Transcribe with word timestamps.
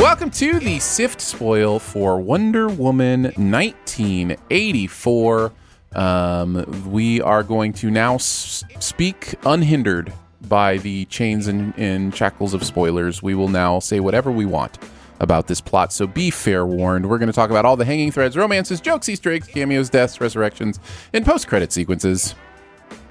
Welcome 0.00 0.30
to 0.32 0.58
the 0.58 0.78
Sift 0.78 1.20
Spoil 1.20 1.78
for 1.78 2.18
Wonder 2.20 2.68
Woman 2.68 3.24
1984. 3.24 5.52
Um, 5.94 6.90
we 6.90 7.20
are 7.20 7.42
going 7.42 7.72
to 7.74 7.90
now 7.90 8.14
s- 8.14 8.64
speak 8.78 9.34
unhindered 9.44 10.10
by 10.48 10.78
the 10.78 11.04
chains 11.06 11.48
and, 11.48 11.74
and 11.76 12.14
shackles 12.16 12.54
of 12.54 12.64
spoilers. 12.64 13.22
We 13.22 13.34
will 13.34 13.48
now 13.48 13.78
say 13.78 14.00
whatever 14.00 14.30
we 14.32 14.46
want 14.46 14.78
about 15.20 15.48
this 15.48 15.60
plot, 15.60 15.92
so 15.92 16.06
be 16.06 16.30
fair 16.30 16.64
warned. 16.64 17.06
We're 17.08 17.18
going 17.18 17.26
to 17.28 17.34
talk 17.34 17.50
about 17.50 17.66
all 17.66 17.76
the 17.76 17.84
hanging 17.84 18.10
threads, 18.10 18.36
romances, 18.38 18.80
jokes, 18.80 19.06
Easter 19.08 19.30
eggs, 19.30 19.48
cameos, 19.48 19.90
deaths, 19.90 20.18
resurrections, 20.20 20.80
and 21.12 21.26
post 21.26 21.46
credit 21.46 21.72
sequences 21.72 22.34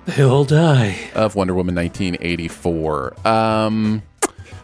They 0.05 0.23
all 0.23 0.43
die. 0.43 0.97
of 1.13 1.35
Wonder 1.35 1.53
Woman 1.53 1.75
1984. 1.75 3.27
Um, 3.27 4.01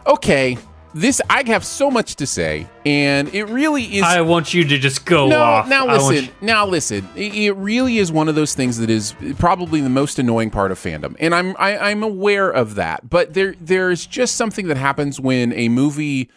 okay, 0.08 0.58
this 0.96 1.20
I 1.28 1.42
have 1.46 1.64
so 1.64 1.90
much 1.90 2.16
to 2.16 2.26
say, 2.26 2.66
and 2.86 3.32
it 3.34 3.44
really 3.44 3.84
is. 3.98 4.02
I 4.02 4.22
want 4.22 4.54
you 4.54 4.64
to 4.64 4.78
just 4.78 5.04
go 5.04 5.28
no, 5.28 5.40
off. 5.40 5.68
now 5.68 5.86
listen. 5.86 6.24
you- 6.24 6.30
Now 6.40 6.66
listen. 6.66 7.06
It 7.14 7.54
really 7.56 7.98
is 7.98 8.10
one 8.10 8.28
of 8.28 8.34
those 8.34 8.54
things 8.54 8.78
that 8.78 8.88
is 8.88 9.14
probably 9.38 9.80
the 9.82 9.90
most 9.90 10.18
annoying 10.18 10.50
part 10.50 10.72
of 10.72 10.78
fandom, 10.78 11.14
and 11.20 11.34
I'm 11.34 11.54
I, 11.58 11.76
I'm 11.90 12.02
aware 12.02 12.50
of 12.50 12.76
that. 12.76 13.10
But 13.10 13.34
there 13.34 13.54
there's 13.60 14.06
just 14.06 14.36
something 14.36 14.68
that 14.68 14.78
happens 14.78 15.20
when 15.20 15.52
a 15.52 15.68
movie 15.68 16.30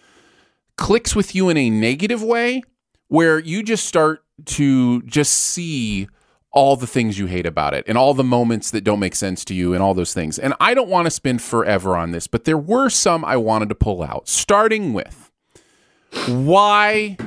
clicks 0.75 1.15
with 1.15 1.33
you 1.33 1.49
in 1.49 1.55
a 1.57 1.69
negative 1.69 2.21
way, 2.21 2.61
where 3.07 3.39
you 3.39 3.63
just 3.63 3.85
start 3.85 4.23
to 4.45 5.01
just 5.03 5.31
see 5.33 6.07
all 6.51 6.75
the 6.75 6.87
things 6.87 7.19
you 7.19 7.27
hate 7.27 7.45
about 7.45 7.73
it 7.73 7.85
and 7.87 7.97
all 7.97 8.13
the 8.13 8.23
moments 8.23 8.71
that 8.71 8.83
don't 8.83 8.99
make 8.99 9.15
sense 9.15 9.45
to 9.45 9.53
you 9.53 9.73
and 9.73 9.83
all 9.83 9.93
those 9.93 10.13
things. 10.13 10.39
And 10.39 10.53
I 10.59 10.73
don't 10.73 10.89
want 10.89 11.05
to 11.05 11.11
spend 11.11 11.41
forever 11.41 11.95
on 11.95 12.11
this, 12.11 12.27
but 12.27 12.45
there 12.45 12.57
were 12.57 12.89
some 12.89 13.23
I 13.23 13.37
wanted 13.37 13.69
to 13.69 13.75
pull 13.75 14.01
out, 14.01 14.27
starting 14.27 14.93
with 14.93 15.31
why 16.27 17.17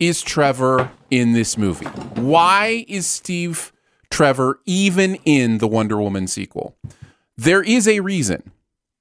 is 0.00 0.22
Trevor 0.22 0.90
in 1.10 1.32
this 1.32 1.58
movie? 1.58 1.86
Why 1.86 2.84
is 2.88 3.06
Steve 3.06 3.72
Trevor 4.10 4.58
even 4.64 5.16
in 5.24 5.58
the 5.58 5.68
Wonder 5.68 6.00
Woman 6.00 6.26
sequel? 6.26 6.76
There 7.36 7.62
is 7.62 7.86
a 7.86 8.00
reason. 8.00 8.50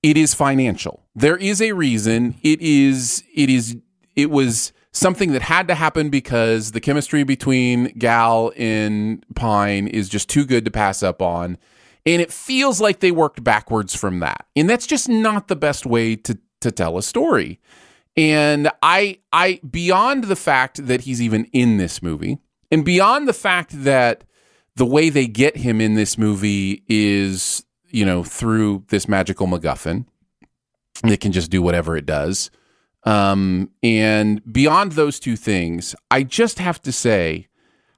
It 0.03 0.17
is 0.17 0.33
financial. 0.33 1.03
There 1.15 1.37
is 1.37 1.61
a 1.61 1.71
reason. 1.73 2.35
It 2.41 2.61
is 2.61 3.23
it 3.33 3.49
is 3.49 3.77
it 4.15 4.29
was 4.29 4.73
something 4.91 5.31
that 5.31 5.41
had 5.41 5.67
to 5.67 5.75
happen 5.75 6.09
because 6.09 6.71
the 6.71 6.81
chemistry 6.81 7.23
between 7.23 7.85
Gal 7.97 8.51
and 8.57 9.25
Pine 9.35 9.87
is 9.87 10.09
just 10.09 10.29
too 10.29 10.45
good 10.45 10.65
to 10.65 10.71
pass 10.71 11.01
up 11.01 11.21
on. 11.21 11.57
And 12.05 12.21
it 12.21 12.31
feels 12.31 12.81
like 12.81 12.99
they 12.99 13.11
worked 13.11 13.43
backwards 13.43 13.95
from 13.95 14.19
that. 14.19 14.45
And 14.55 14.69
that's 14.69 14.87
just 14.87 15.07
not 15.07 15.47
the 15.47 15.55
best 15.55 15.85
way 15.85 16.15
to 16.17 16.37
to 16.61 16.71
tell 16.71 16.97
a 16.97 17.03
story. 17.03 17.59
And 18.17 18.69
I 18.81 19.19
I 19.31 19.59
beyond 19.69 20.25
the 20.25 20.35
fact 20.35 20.85
that 20.87 21.01
he's 21.01 21.21
even 21.21 21.45
in 21.45 21.77
this 21.77 22.01
movie 22.01 22.39
and 22.71 22.83
beyond 22.83 23.27
the 23.27 23.33
fact 23.33 23.83
that 23.83 24.23
the 24.75 24.85
way 24.85 25.09
they 25.09 25.27
get 25.27 25.57
him 25.57 25.81
in 25.81 25.95
this 25.95 26.17
movie 26.17 26.83
is, 26.87 27.63
you 27.89 28.05
know, 28.05 28.23
through 28.23 28.85
this 28.89 29.07
magical 29.07 29.47
MacGuffin 29.47 30.05
that 31.03 31.19
can 31.19 31.31
just 31.31 31.51
do 31.51 31.61
whatever 31.61 31.97
it 31.97 32.05
does. 32.05 32.51
Um, 33.03 33.71
and 33.81 34.41
beyond 34.51 34.93
those 34.93 35.19
two 35.19 35.35
things, 35.35 35.95
I 36.09 36.23
just 36.23 36.59
have 36.59 36.81
to 36.83 36.91
say 36.91 37.47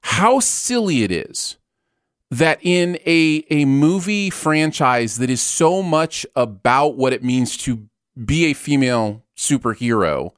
how 0.02 0.40
silly 0.40 1.02
it 1.02 1.12
is 1.12 1.56
that 2.30 2.58
in 2.62 2.98
a 3.06 3.44
a 3.50 3.64
movie 3.64 4.30
franchise 4.30 5.18
that 5.18 5.30
is 5.30 5.40
so 5.42 5.82
much 5.82 6.26
about 6.34 6.96
what 6.96 7.12
it 7.12 7.22
means 7.22 7.56
to 7.58 7.88
be 8.24 8.46
a 8.46 8.54
female 8.54 9.22
superhero 9.36 10.30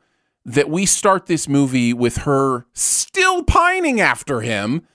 that 0.44 0.68
we 0.70 0.86
start 0.86 1.26
this 1.26 1.48
movie 1.48 1.92
with 1.92 2.18
her 2.18 2.66
still 2.72 3.42
pining 3.42 4.00
after 4.00 4.40
him 4.40 4.86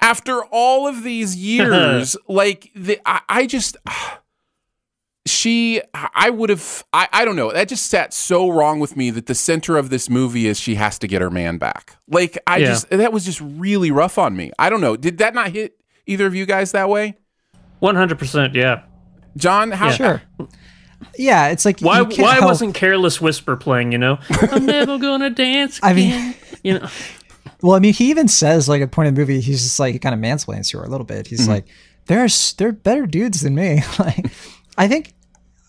after 0.00 0.44
all 0.46 0.88
of 0.88 1.02
these 1.02 1.36
years. 1.44 2.16
Like 2.28 2.70
the, 2.74 2.98
I, 3.06 3.20
I 3.28 3.46
just 3.46 3.76
she 5.26 5.80
i 5.94 6.28
would 6.28 6.50
have 6.50 6.84
I, 6.92 7.08
I 7.12 7.24
don't 7.24 7.36
know 7.36 7.50
that 7.50 7.68
just 7.68 7.86
sat 7.86 8.12
so 8.12 8.50
wrong 8.50 8.78
with 8.78 8.94
me 8.96 9.08
that 9.10 9.24
the 9.26 9.34
center 9.34 9.78
of 9.78 9.88
this 9.88 10.10
movie 10.10 10.46
is 10.46 10.60
she 10.60 10.74
has 10.74 10.98
to 10.98 11.06
get 11.06 11.22
her 11.22 11.30
man 11.30 11.56
back 11.56 11.96
like 12.08 12.36
i 12.46 12.58
Yeah. 12.58 12.66
just 12.68 12.90
that 12.90 13.10
was 13.12 13.24
just 13.24 13.40
really 13.40 13.90
rough 13.90 14.18
on 14.18 14.36
me 14.36 14.50
i 14.58 14.68
don't 14.68 14.82
know 14.82 14.96
did 14.96 15.16
that 15.18 15.32
not 15.34 15.50
hit 15.52 15.78
either 16.06 16.26
of 16.26 16.34
you 16.34 16.44
guys 16.44 16.72
that 16.72 16.88
way 16.90 17.16
100%, 17.82 18.54
yeah. 18.54 18.82
john 19.36 19.70
how 19.70 19.90
Sure. 19.90 20.22
Yeah, 21.18 21.48
it's 21.48 21.64
like 21.66 21.80
Why 21.80 22.00
why 22.02 22.34
help- 22.34 22.46
wasn't 22.46 22.74
Careless 22.74 23.20
Whisper 23.20 23.56
playing, 23.56 23.92
you 23.92 23.98
know? 23.98 24.18
I'm 24.30 24.64
never 24.64 24.98
gonna 24.98 25.28
dance 25.30 25.78
I 25.82 25.92
mean- 25.92 26.12
again. 26.12 26.34
you 26.62 26.78
know. 26.78 26.88
Well, 27.60 27.76
I 27.76 27.78
mean, 27.78 27.94
he 27.94 28.10
even 28.10 28.28
says 28.28 28.68
like 28.68 28.82
at 28.82 28.88
a 28.88 28.88
point 28.88 29.08
in 29.08 29.14
the 29.14 29.20
movie, 29.20 29.40
he's 29.40 29.62
just 29.62 29.78
like 29.80 29.94
he 29.94 29.98
kind 29.98 30.14
of 30.14 30.20
mansplains 30.20 30.68
to 30.70 30.78
her 30.78 30.84
a 30.84 30.88
little 30.88 31.06
bit. 31.06 31.24
Mm-hmm. 31.24 31.30
He's 31.36 31.48
like, 31.48 31.66
"There's 32.06 32.52
they're 32.54 32.72
better 32.72 33.06
dudes 33.06 33.40
than 33.40 33.54
me." 33.54 33.80
like, 33.98 34.26
I 34.76 34.86
think, 34.86 35.13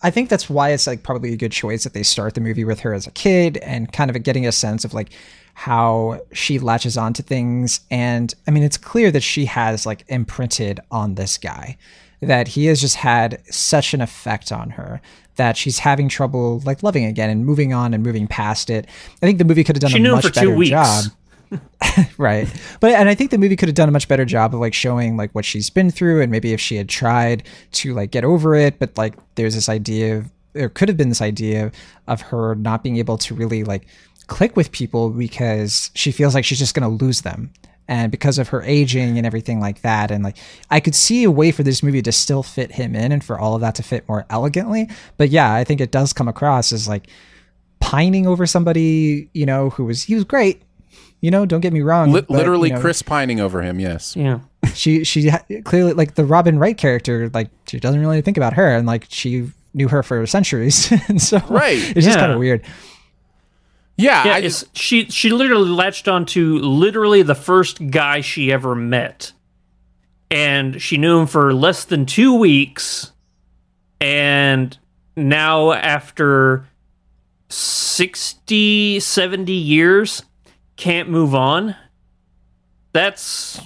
I 0.06 0.10
think 0.10 0.28
that's 0.28 0.48
why 0.48 0.70
it's 0.70 0.86
like 0.86 1.02
probably 1.02 1.32
a 1.32 1.36
good 1.36 1.50
choice 1.50 1.82
that 1.82 1.92
they 1.92 2.04
start 2.04 2.34
the 2.34 2.40
movie 2.40 2.62
with 2.62 2.78
her 2.78 2.94
as 2.94 3.08
a 3.08 3.10
kid 3.10 3.56
and 3.56 3.92
kind 3.92 4.08
of 4.08 4.22
getting 4.22 4.46
a 4.46 4.52
sense 4.52 4.84
of 4.84 4.94
like 4.94 5.10
how 5.54 6.20
she 6.32 6.60
latches 6.60 6.96
onto 6.96 7.24
things. 7.24 7.80
And 7.90 8.32
I 8.46 8.52
mean, 8.52 8.62
it's 8.62 8.76
clear 8.76 9.10
that 9.10 9.24
she 9.24 9.46
has 9.46 9.84
like 9.84 10.04
imprinted 10.06 10.78
on 10.92 11.16
this 11.16 11.36
guy, 11.38 11.76
that 12.20 12.46
he 12.46 12.66
has 12.66 12.80
just 12.80 12.94
had 12.94 13.42
such 13.52 13.94
an 13.94 14.00
effect 14.00 14.52
on 14.52 14.70
her 14.70 15.00
that 15.34 15.56
she's 15.56 15.80
having 15.80 16.08
trouble 16.08 16.60
like 16.64 16.84
loving 16.84 17.04
again 17.04 17.28
and 17.28 17.44
moving 17.44 17.74
on 17.74 17.92
and 17.92 18.04
moving 18.04 18.28
past 18.28 18.70
it. 18.70 18.86
I 19.20 19.26
think 19.26 19.38
the 19.38 19.44
movie 19.44 19.64
could 19.64 19.74
have 19.74 19.80
done 19.80 19.90
She 19.90 19.98
a 19.98 20.12
much 20.12 20.24
for 20.26 20.30
two 20.30 20.40
better 20.40 20.54
weeks. 20.54 20.70
job 20.70 21.06
right. 22.18 22.48
But 22.80 22.92
and 22.92 23.08
i 23.08 23.14
think 23.14 23.30
the 23.30 23.38
movie 23.38 23.56
could 23.56 23.68
have 23.68 23.74
done 23.74 23.88
a 23.88 23.92
much 23.92 24.08
better 24.08 24.24
job 24.24 24.54
of 24.54 24.60
like 24.60 24.74
showing 24.74 25.16
like 25.16 25.32
what 25.32 25.44
she's 25.44 25.70
been 25.70 25.90
through 25.90 26.22
and 26.22 26.30
maybe 26.30 26.52
if 26.52 26.60
she 26.60 26.76
had 26.76 26.88
tried 26.88 27.44
to 27.72 27.94
like 27.94 28.10
get 28.10 28.24
over 28.24 28.54
it 28.54 28.78
but 28.78 28.96
like 28.96 29.14
there's 29.36 29.54
this 29.54 29.68
idea 29.68 30.18
of 30.18 30.30
there 30.56 30.68
could 30.68 30.88
have 30.88 30.96
been 30.96 31.10
this 31.10 31.22
idea 31.22 31.70
of 32.08 32.20
her 32.22 32.54
not 32.54 32.82
being 32.82 32.96
able 32.96 33.18
to 33.18 33.34
really 33.34 33.62
like 33.62 33.86
click 34.26 34.56
with 34.56 34.72
people 34.72 35.10
because 35.10 35.90
she 35.94 36.10
feels 36.10 36.34
like 36.34 36.44
she's 36.44 36.58
just 36.58 36.74
going 36.74 36.98
to 36.98 37.04
lose 37.04 37.20
them. 37.20 37.52
And 37.88 38.10
because 38.10 38.38
of 38.38 38.48
her 38.48 38.62
aging 38.62 39.16
and 39.16 39.24
everything 39.24 39.60
like 39.60 39.82
that 39.82 40.10
and 40.10 40.24
like 40.24 40.36
i 40.72 40.80
could 40.80 40.96
see 40.96 41.22
a 41.22 41.30
way 41.30 41.52
for 41.52 41.62
this 41.62 41.84
movie 41.84 42.02
to 42.02 42.10
still 42.10 42.42
fit 42.42 42.72
him 42.72 42.96
in 42.96 43.12
and 43.12 43.22
for 43.22 43.38
all 43.38 43.54
of 43.54 43.60
that 43.60 43.76
to 43.76 43.84
fit 43.84 44.08
more 44.08 44.26
elegantly. 44.28 44.88
But 45.18 45.28
yeah 45.30 45.54
i 45.54 45.62
think 45.62 45.80
it 45.80 45.92
does 45.92 46.12
come 46.12 46.26
across 46.26 46.72
as 46.72 46.88
like 46.88 47.06
pining 47.78 48.26
over 48.26 48.44
somebody 48.44 49.30
you 49.34 49.46
know 49.46 49.70
who 49.70 49.84
was 49.84 50.02
he 50.02 50.16
was 50.16 50.24
great 50.24 50.62
you 51.26 51.30
know 51.32 51.44
don't 51.44 51.60
get 51.60 51.72
me 51.72 51.82
wrong 51.82 52.12
Li- 52.12 52.20
but, 52.22 52.30
you 52.30 52.36
literally 52.36 52.70
know, 52.70 52.80
chris 52.80 53.02
pining 53.02 53.40
over 53.40 53.60
him 53.62 53.80
yes 53.80 54.14
Yeah. 54.16 54.38
she 54.74 55.02
she 55.04 55.28
ha- 55.28 55.44
clearly 55.64 55.92
like 55.92 56.14
the 56.14 56.24
robin 56.24 56.58
wright 56.58 56.76
character 56.78 57.28
like 57.34 57.48
she 57.68 57.78
doesn't 57.80 58.00
really 58.00 58.20
think 58.22 58.36
about 58.36 58.52
her 58.54 58.68
and 58.76 58.86
like 58.86 59.06
she 59.08 59.50
knew 59.74 59.88
her 59.88 60.02
for 60.02 60.24
centuries 60.26 60.90
and 61.08 61.20
so 61.20 61.38
Right. 61.50 61.78
it's 61.96 62.06
just 62.06 62.18
kind 62.18 62.32
of 62.32 62.38
weird 62.38 62.62
yeah, 63.98 64.24
Yeah, 64.26 64.34
I 64.34 64.38
it's, 64.40 64.64
she 64.74 65.06
she 65.08 65.30
literally 65.30 65.70
latched 65.70 66.06
onto 66.06 66.58
literally 66.58 67.22
the 67.22 67.34
first 67.34 67.90
guy 67.90 68.20
she 68.20 68.52
ever 68.52 68.74
met. 68.74 69.32
And 70.30 70.82
she 70.82 70.98
knew 70.98 71.20
him 71.20 71.26
for 71.26 71.54
less 71.54 71.86
than 71.86 72.04
2 72.04 72.34
weeks. 72.34 73.12
And 73.98 74.76
now 75.16 75.72
after 75.72 76.66
60 77.48 79.00
70 79.00 79.52
years 79.52 80.22
can't 80.76 81.08
move 81.08 81.34
on. 81.34 81.74
That's 82.92 83.60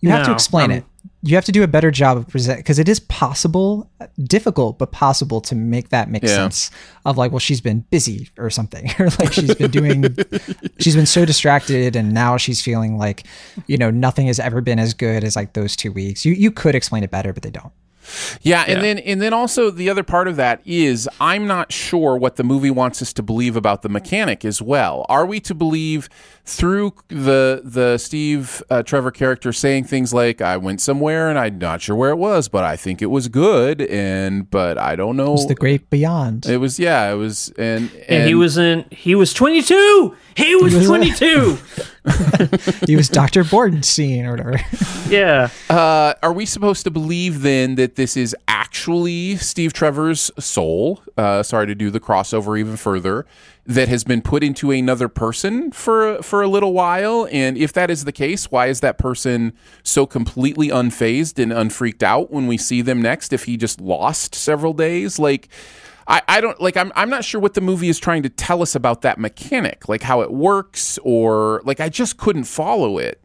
you 0.00 0.10
have 0.10 0.24
to 0.24 0.30
No, 0.30 0.34
explain 0.34 0.70
um, 0.70 0.78
it 0.78 0.84
you 1.22 1.34
have 1.34 1.44
to 1.44 1.52
do 1.52 1.62
a 1.62 1.66
better 1.68 1.90
job 1.90 2.16
of 2.16 2.28
present 2.28 2.58
because 2.58 2.78
it 2.78 2.88
is 2.88 3.00
possible 3.00 3.90
difficult 4.24 4.78
but 4.78 4.92
possible 4.92 5.40
to 5.40 5.54
make 5.54 5.88
that 5.90 6.08
make 6.10 6.22
Yeah. 6.22 6.28
sense 6.36 6.70
of 7.04 7.16
like 7.18 7.32
well 7.32 7.38
she's 7.38 7.60
been 7.60 7.80
busy 7.90 8.28
or 8.38 8.48
something 8.50 8.90
or 8.98 9.08
like 9.18 9.32
she's 9.32 9.54
been 9.54 9.70
doing 9.70 10.16
she's 10.78 10.94
been 10.96 11.06
so 11.06 11.24
distracted 11.24 11.96
and 11.96 12.12
now 12.12 12.36
she's 12.36 12.62
feeling 12.62 12.96
like 12.98 13.24
you 13.66 13.76
know 13.76 13.90
nothing 13.90 14.26
has 14.28 14.38
ever 14.40 14.60
been 14.60 14.78
as 14.78 14.94
good 14.94 15.24
as 15.24 15.36
like 15.36 15.52
those 15.54 15.74
two 15.76 15.92
weeks 15.92 16.24
you 16.24 16.32
you 16.32 16.50
could 16.50 16.74
explain 16.74 17.02
it 17.02 17.10
better 17.10 17.32
but 17.32 17.42
they 17.42 17.50
don't 17.50 17.72
Yeah, 18.42 18.60
and 18.62 18.76
Yeah. 18.76 18.80
then 18.82 18.98
and 18.98 19.20
then 19.22 19.32
also 19.32 19.70
the 19.70 19.90
other 19.90 20.04
part 20.04 20.28
of 20.28 20.36
that 20.36 20.60
is 20.64 21.08
I'm 21.20 21.46
not 21.46 21.72
sure 21.72 22.16
what 22.16 22.36
the 22.36 22.44
movie 22.44 22.70
wants 22.70 23.02
us 23.02 23.12
to 23.14 23.22
believe 23.22 23.56
about 23.56 23.82
the 23.82 23.88
mechanic 23.88 24.44
as 24.44 24.62
well. 24.62 25.04
Are 25.08 25.26
we 25.26 25.40
to 25.40 25.54
believe 25.54 26.08
through 26.46 26.94
the 27.08 27.60
the 27.64 27.98
Steve 27.98 28.62
uh, 28.70 28.82
Trevor 28.82 29.10
character 29.10 29.52
saying 29.52 29.84
things 29.84 30.14
like 30.14 30.40
I 30.40 30.56
went 30.56 30.80
somewhere 30.80 31.28
and 31.28 31.38
I'm 31.38 31.58
not 31.58 31.82
sure 31.82 31.96
where 31.96 32.10
it 32.10 32.16
was, 32.16 32.48
but 32.48 32.62
I 32.62 32.76
think 32.76 33.02
it 33.02 33.06
was 33.06 33.26
good 33.28 33.82
and 33.82 34.48
but 34.48 34.78
I 34.78 34.94
don't 34.94 35.16
know. 35.16 35.34
it's 35.34 35.46
the 35.46 35.56
great 35.56 35.90
beyond 35.90 36.46
It 36.46 36.58
was 36.58 36.78
yeah, 36.78 37.10
it 37.10 37.16
was 37.16 37.52
and 37.58 37.90
and, 38.08 38.28
he 38.28 38.34
was 38.34 38.56
in 38.58 38.84
he 38.90 39.16
was 39.16 39.32
22 39.34 40.16
he 40.36 40.54
was 40.54 40.86
22 40.86 41.58
he 42.86 42.94
was 42.94 43.08
Dr. 43.16 43.42
Bornstein 43.42 44.24
or 44.26 44.30
whatever. 44.32 44.60
Yeah. 45.08 45.48
Uh, 45.68 46.14
are 46.22 46.32
we 46.32 46.46
supposed 46.46 46.84
to 46.84 46.90
believe 46.90 47.42
then 47.42 47.74
that 47.76 47.96
this 47.96 48.16
is 48.16 48.36
actually 48.46 49.36
Steve 49.36 49.72
Trevor's 49.72 50.30
soul? 50.38 51.02
Uh, 51.16 51.42
sorry 51.42 51.66
to 51.66 51.74
do 51.74 51.90
the 51.90 52.00
crossover 52.00 52.58
even 52.58 52.76
further. 52.76 53.26
That 53.68 53.88
has 53.88 54.04
been 54.04 54.22
put 54.22 54.44
into 54.44 54.70
another 54.70 55.08
person 55.08 55.72
for 55.72 56.22
for 56.22 56.40
a 56.40 56.46
little 56.46 56.72
while, 56.72 57.26
and 57.32 57.58
if 57.58 57.72
that 57.72 57.90
is 57.90 58.04
the 58.04 58.12
case, 58.12 58.48
why 58.48 58.68
is 58.68 58.78
that 58.80 58.96
person 58.96 59.52
so 59.82 60.06
completely 60.06 60.68
unfazed 60.68 61.42
and 61.42 61.52
unfreaked 61.52 62.04
out 62.04 62.30
when 62.30 62.46
we 62.46 62.58
see 62.58 62.80
them 62.80 63.02
next? 63.02 63.32
If 63.32 63.44
he 63.44 63.56
just 63.56 63.80
lost 63.80 64.36
several 64.36 64.72
days, 64.72 65.18
like 65.18 65.48
I, 66.06 66.22
I 66.28 66.40
don't 66.40 66.60
like 66.60 66.76
I'm 66.76 66.92
I'm 66.94 67.10
not 67.10 67.24
sure 67.24 67.40
what 67.40 67.54
the 67.54 67.60
movie 67.60 67.88
is 67.88 67.98
trying 67.98 68.22
to 68.22 68.28
tell 68.28 68.62
us 68.62 68.76
about 68.76 69.02
that 69.02 69.18
mechanic, 69.18 69.88
like 69.88 70.02
how 70.04 70.20
it 70.20 70.30
works, 70.32 70.96
or 71.02 71.60
like 71.64 71.80
I 71.80 71.88
just 71.88 72.18
couldn't 72.18 72.44
follow 72.44 72.98
it. 72.98 73.20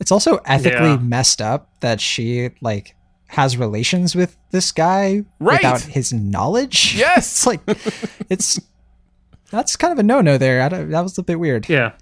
It's 0.00 0.10
also 0.10 0.38
ethically 0.46 0.88
Yeah. 0.90 0.96
messed 0.96 1.40
up 1.40 1.78
that 1.78 2.00
she 2.00 2.50
like 2.60 2.96
has 3.28 3.56
relations 3.56 4.16
with 4.16 4.36
this 4.50 4.72
guy 4.72 5.22
Right. 5.38 5.58
without 5.62 5.82
his 5.82 6.12
knowledge. 6.12 6.94
Yes. 6.98 7.18
it's 7.28 7.46
like 7.46 7.60
it's 8.28 8.60
that's 9.54 9.76
kind 9.76 9.92
of 9.92 9.98
a 9.98 10.02
no-no 10.02 10.36
there. 10.38 10.62
I 10.62 10.68
don't, 10.68 10.90
that 10.90 11.00
was 11.02 11.16
a 11.18 11.22
bit 11.22 11.38
weird. 11.38 11.68
Yeah. 11.68 11.92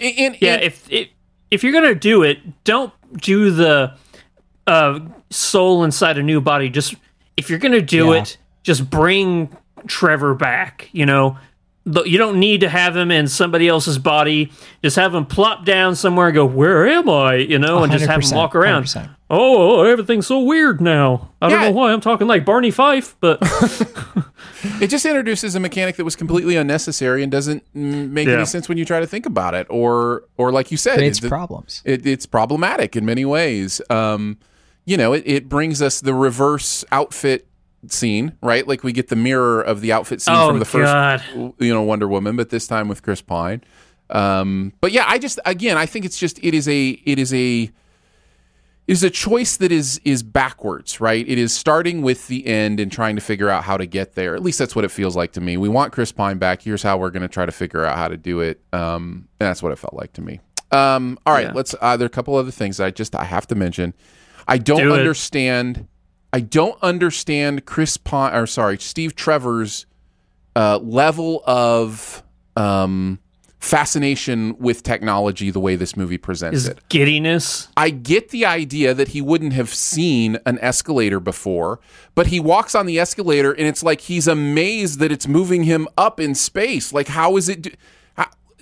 And, 0.00 0.14
and- 0.18 0.36
Yeah, 0.40 0.54
and- 0.54 0.62
if 0.62 0.90
if 0.90 1.08
if 1.50 1.64
you're 1.64 1.72
gonna 1.72 1.94
do 1.94 2.22
it, 2.22 2.38
don't 2.64 2.92
do 3.20 3.50
the 3.50 3.94
uh, 4.66 5.00
soul 5.30 5.82
inside 5.84 6.16
a 6.18 6.22
new 6.22 6.40
body. 6.40 6.68
Just 6.70 6.94
if 7.36 7.50
you're 7.50 7.58
gonna 7.58 7.80
do 7.80 8.12
Yeah. 8.12 8.22
it, 8.22 8.36
just 8.62 8.88
bring 8.88 9.54
Trevor 9.86 10.34
back. 10.34 10.88
You 10.92 11.06
know, 11.06 11.38
Th- 11.92 12.06
you 12.06 12.18
don't 12.18 12.38
need 12.38 12.60
to 12.60 12.68
have 12.68 12.94
him 12.96 13.10
in 13.10 13.26
somebody 13.26 13.66
else's 13.66 13.98
body. 13.98 14.52
Just 14.84 14.96
have 14.96 15.14
him 15.14 15.24
plop 15.26 15.64
down 15.64 15.96
somewhere 15.96 16.26
and 16.28 16.34
go, 16.34 16.44
"Where 16.44 16.86
am 16.86 17.08
I?" 17.08 17.36
You 17.36 17.58
know, 17.58 17.82
and 17.82 17.90
just 17.90 18.06
have 18.06 18.22
him 18.22 18.36
walk 18.36 18.54
around. 18.54 18.84
100%. 18.84 19.08
Oh, 19.32 19.84
everything's 19.84 20.26
so 20.26 20.40
weird 20.40 20.80
now. 20.80 21.30
I 21.40 21.48
don't 21.48 21.60
Yeah. 21.60 21.68
know 21.68 21.74
why 21.76 21.92
I'm 21.92 22.00
talking 22.00 22.26
like 22.26 22.44
Barney 22.44 22.70
Fife, 22.72 23.16
but 23.20 23.38
It 24.80 24.88
just 24.88 25.06
introduces 25.06 25.54
a 25.54 25.60
mechanic 25.60 25.96
that 25.96 26.04
was 26.04 26.16
completely 26.16 26.56
unnecessary 26.56 27.22
and 27.22 27.30
doesn't 27.32 27.62
make 27.74 28.26
Yeah. 28.26 28.34
any 28.34 28.44
sense 28.44 28.68
when 28.68 28.76
you 28.76 28.84
try 28.84 29.00
to 29.00 29.06
think 29.06 29.24
about 29.26 29.54
it, 29.54 29.66
or 29.70 30.24
or 30.36 30.52
like 30.52 30.70
you 30.70 30.76
said, 30.76 30.96
Creates 30.96 31.22
it- 31.22 31.28
problems. 31.28 31.80
it, 31.84 32.04
it's 32.06 32.26
problematic 32.26 32.96
in 32.96 33.04
many 33.06 33.24
ways. 33.24 33.80
Um, 33.88 34.36
you 34.84 34.96
know, 34.96 35.12
it, 35.12 35.22
it 35.26 35.48
brings 35.48 35.80
us 35.80 36.00
the 36.00 36.12
reverse 36.14 36.84
outfit 36.90 37.46
scene, 37.86 38.32
right? 38.42 38.66
Like 38.66 38.82
we 38.82 38.92
get 38.92 39.08
the 39.08 39.16
mirror 39.16 39.62
of 39.62 39.80
the 39.80 39.92
outfit 39.92 40.20
scene 40.20 40.34
Oh, 40.36 40.48
from 40.48 40.58
the 40.58 40.64
first, 40.66 40.92
God. 40.92 41.22
you 41.58 41.72
know, 41.72 41.82
Wonder 41.82 42.08
Woman, 42.08 42.36
but 42.36 42.50
this 42.50 42.66
time 42.66 42.88
with 42.88 43.02
Chris 43.02 43.22
Pine. 43.22 43.62
Um, 44.10 44.72
but 44.80 44.92
yeah, 44.92 45.04
I 45.06 45.18
just 45.18 45.38
again, 45.46 45.76
I 45.78 45.86
think 45.86 46.04
it's 46.04 46.18
just 46.18 46.38
it 46.42 46.52
is 46.52 46.68
a 46.68 46.88
it 47.04 47.18
is 47.18 47.32
a 47.32 47.70
is 48.90 49.04
a 49.04 49.10
choice 49.10 49.56
that 49.58 49.70
is 49.70 50.00
is 50.04 50.22
backwards, 50.24 51.00
right? 51.00 51.26
It 51.28 51.38
is 51.38 51.52
starting 51.56 52.02
with 52.02 52.26
the 52.26 52.44
end 52.44 52.80
and 52.80 52.90
trying 52.90 53.14
to 53.14 53.22
figure 53.22 53.48
out 53.48 53.62
how 53.62 53.76
to 53.76 53.86
get 53.86 54.14
there. 54.16 54.34
At 54.34 54.42
least 54.42 54.58
that's 54.58 54.74
what 54.74 54.84
it 54.84 54.90
feels 54.90 55.14
like 55.14 55.30
to 55.32 55.40
me. 55.40 55.56
We 55.56 55.68
want 55.68 55.92
Chris 55.92 56.10
Pine 56.10 56.38
back. 56.38 56.62
Here's 56.62 56.82
how 56.82 56.98
we're 56.98 57.10
going 57.10 57.22
to 57.22 57.28
try 57.28 57.46
to 57.46 57.52
figure 57.52 57.84
out 57.84 57.96
how 57.96 58.08
to 58.08 58.16
do 58.16 58.40
it. 58.40 58.60
Um, 58.72 59.28
and 59.38 59.46
that's 59.48 59.62
what 59.62 59.70
it 59.70 59.76
felt 59.78 59.94
like 59.94 60.12
to 60.14 60.22
me. 60.22 60.40
Um, 60.72 61.18
all 61.24 61.32
right, 61.32 61.46
Yeah. 61.46 61.52
let's. 61.54 61.72
Uh, 61.80 61.96
there 61.96 62.04
are 62.04 62.06
a 62.06 62.10
couple 62.10 62.34
other 62.34 62.50
things 62.50 62.78
that 62.78 62.86
I 62.86 62.90
just 62.90 63.14
I 63.14 63.24
have 63.24 63.46
to 63.48 63.54
mention. 63.54 63.94
I 64.48 64.58
don't 64.58 64.78
Do 64.82 64.92
understand. 64.94 65.86
I 66.32 66.40
don't 66.40 66.76
understand 66.82 67.66
Chris 67.66 67.96
Pine 67.96 68.34
or 68.34 68.46
sorry 68.46 68.78
Steve 68.78 69.14
Trevor's 69.14 69.86
uh, 70.56 70.78
level 70.78 71.42
of 71.46 72.24
um, 72.56 73.20
fascination 73.60 74.56
with 74.58 74.82
technology 74.82 75.50
the 75.50 75.60
way 75.60 75.76
this 75.76 75.96
movie 75.96 76.18
presents 76.18 76.54
his 76.54 76.68
it. 76.68 76.78
giddiness. 76.88 77.68
I 77.76 77.90
get 77.90 78.30
the 78.30 78.46
idea 78.46 78.94
that 78.94 79.08
he 79.08 79.20
wouldn't 79.20 79.52
have 79.52 79.72
seen 79.72 80.38
an 80.46 80.58
escalator 80.60 81.20
before, 81.20 81.78
but 82.14 82.28
he 82.28 82.40
walks 82.40 82.74
on 82.74 82.86
the 82.86 82.98
escalator 82.98 83.52
and 83.52 83.66
it's 83.66 83.82
like 83.82 84.00
he's 84.02 84.26
amazed 84.26 84.98
that 85.00 85.12
it's 85.12 85.28
moving 85.28 85.64
him 85.64 85.86
up 85.98 86.18
in 86.18 86.34
space. 86.34 86.92
Like, 86.92 87.08
how 87.08 87.36
is 87.36 87.48
it? 87.48 87.62
Do- 87.62 87.70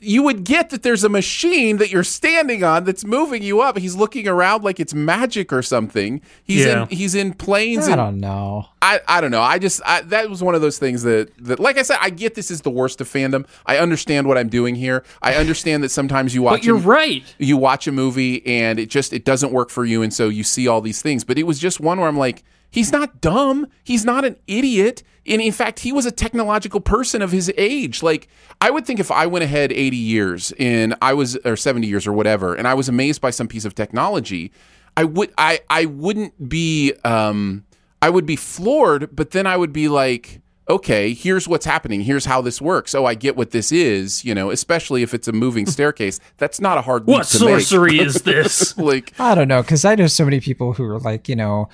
you 0.00 0.22
would 0.22 0.44
get 0.44 0.70
that 0.70 0.82
there's 0.82 1.04
a 1.04 1.08
machine 1.08 1.78
that 1.78 1.90
you're 1.90 2.04
standing 2.04 2.62
on 2.64 2.84
that's 2.84 3.04
moving 3.04 3.42
you 3.42 3.60
up. 3.60 3.78
He's 3.78 3.94
looking 3.96 4.26
around 4.28 4.64
like 4.64 4.78
it's 4.80 4.94
magic 4.94 5.52
or 5.52 5.62
something. 5.62 6.20
He's 6.44 6.64
Yeah. 6.66 6.82
in 6.84 6.88
he's 6.88 7.14
in 7.14 7.32
planes 7.34 7.86
I 7.88 7.92
and 7.92 7.96
don't 7.96 8.20
know. 8.20 8.66
I, 8.80 9.00
I 9.08 9.20
don't 9.20 9.30
know. 9.30 9.42
I 9.42 9.58
just 9.58 9.80
I, 9.84 10.02
that 10.02 10.30
was 10.30 10.42
one 10.42 10.54
of 10.54 10.60
those 10.60 10.78
things 10.78 11.02
that 11.02 11.30
that 11.44 11.58
like 11.60 11.78
I 11.78 11.82
said, 11.82 11.98
I 12.00 12.10
get 12.10 12.34
this 12.34 12.50
is 12.50 12.60
the 12.62 12.70
worst 12.70 13.00
of 13.00 13.08
fandom. 13.08 13.46
I 13.66 13.78
understand 13.78 14.26
what 14.28 14.38
I'm 14.38 14.48
doing 14.48 14.74
here. 14.74 15.04
I 15.22 15.34
understand 15.34 15.82
that 15.84 15.90
sometimes 15.90 16.34
you 16.34 16.42
watch 16.42 16.60
But 16.60 16.64
you're 16.64 16.76
a- 16.76 16.80
right. 16.80 17.22
you 17.38 17.56
watch 17.56 17.86
a 17.86 17.92
movie 17.92 18.46
and 18.46 18.78
it 18.78 18.88
just 18.90 19.12
it 19.12 19.24
doesn't 19.24 19.52
work 19.52 19.70
for 19.70 19.84
you 19.84 20.02
and 20.02 20.12
so 20.14 20.28
you 20.28 20.44
see 20.44 20.68
all 20.68 20.80
these 20.80 21.02
things. 21.02 21.24
But 21.24 21.38
it 21.38 21.42
was 21.44 21.58
just 21.58 21.80
one 21.80 21.98
where 21.98 22.08
I'm 22.08 22.16
like, 22.18 22.42
he's 22.70 22.92
not 22.92 23.20
dumb. 23.20 23.66
He's 23.84 24.04
not 24.04 24.24
an 24.24 24.36
idiot. 24.46 25.02
And 25.26 25.42
in 25.42 25.52
fact, 25.52 25.80
he 25.80 25.92
was 25.92 26.06
a 26.06 26.10
technological 26.10 26.80
person 26.80 27.20
of 27.20 27.32
his 27.32 27.52
age. 27.58 28.02
Like 28.02 28.28
I 28.60 28.70
would 28.70 28.86
think 28.86 28.98
if 28.98 29.10
I 29.10 29.26
went 29.26 29.44
ahead 29.44 29.72
80 29.72 29.96
years 29.96 30.52
and 30.58 30.94
I 31.02 31.12
was 31.14 31.36
or 31.44 31.56
70 31.56 31.86
years 31.86 32.06
or 32.06 32.12
whatever, 32.12 32.54
and 32.54 32.66
I 32.66 32.74
was 32.74 32.88
amazed 32.88 33.20
by 33.20 33.30
some 33.30 33.46
piece 33.48 33.64
of 33.66 33.74
technology, 33.74 34.52
I 34.96 35.04
would 35.04 35.32
I 35.36 35.60
I 35.68 35.84
wouldn't 35.84 36.48
be 36.48 36.94
um 37.04 37.64
I 38.00 38.10
would 38.10 38.26
be 38.26 38.36
floored, 38.36 39.14
but 39.14 39.32
then 39.32 39.46
I 39.46 39.56
would 39.56 39.72
be 39.72 39.88
like, 39.88 40.40
okay, 40.70 41.12
here's 41.12 41.48
what's 41.48 41.66
happening. 41.66 42.00
Here's 42.02 42.24
how 42.26 42.40
this 42.40 42.60
works. 42.60 42.94
Oh, 42.94 43.04
I 43.06 43.14
get 43.14 43.36
what 43.36 43.50
this 43.50 43.72
is, 43.72 44.24
you 44.24 44.34
know, 44.34 44.50
especially 44.50 45.02
if 45.02 45.12
it's 45.14 45.26
a 45.28 45.32
moving 45.32 45.66
staircase. 45.76 46.20
That's 46.38 46.60
not 46.60 46.78
a 46.78 46.82
hard 46.82 47.02
leap 47.08 47.18
What 47.18 47.26
to 47.26 47.44
make. 47.44 47.60
sorcery 47.66 47.98
is 47.98 48.14
this? 48.22 48.78
like 48.78 49.12
I 49.20 49.34
don't 49.34 49.48
know 49.48 49.60
because 49.62 49.84
I 49.84 49.94
know 49.94 50.06
so 50.06 50.24
many 50.24 50.40
people 50.40 50.72
who 50.72 50.84
are 50.84 50.98
like, 51.00 51.28
you 51.28 51.36
know, 51.36 51.68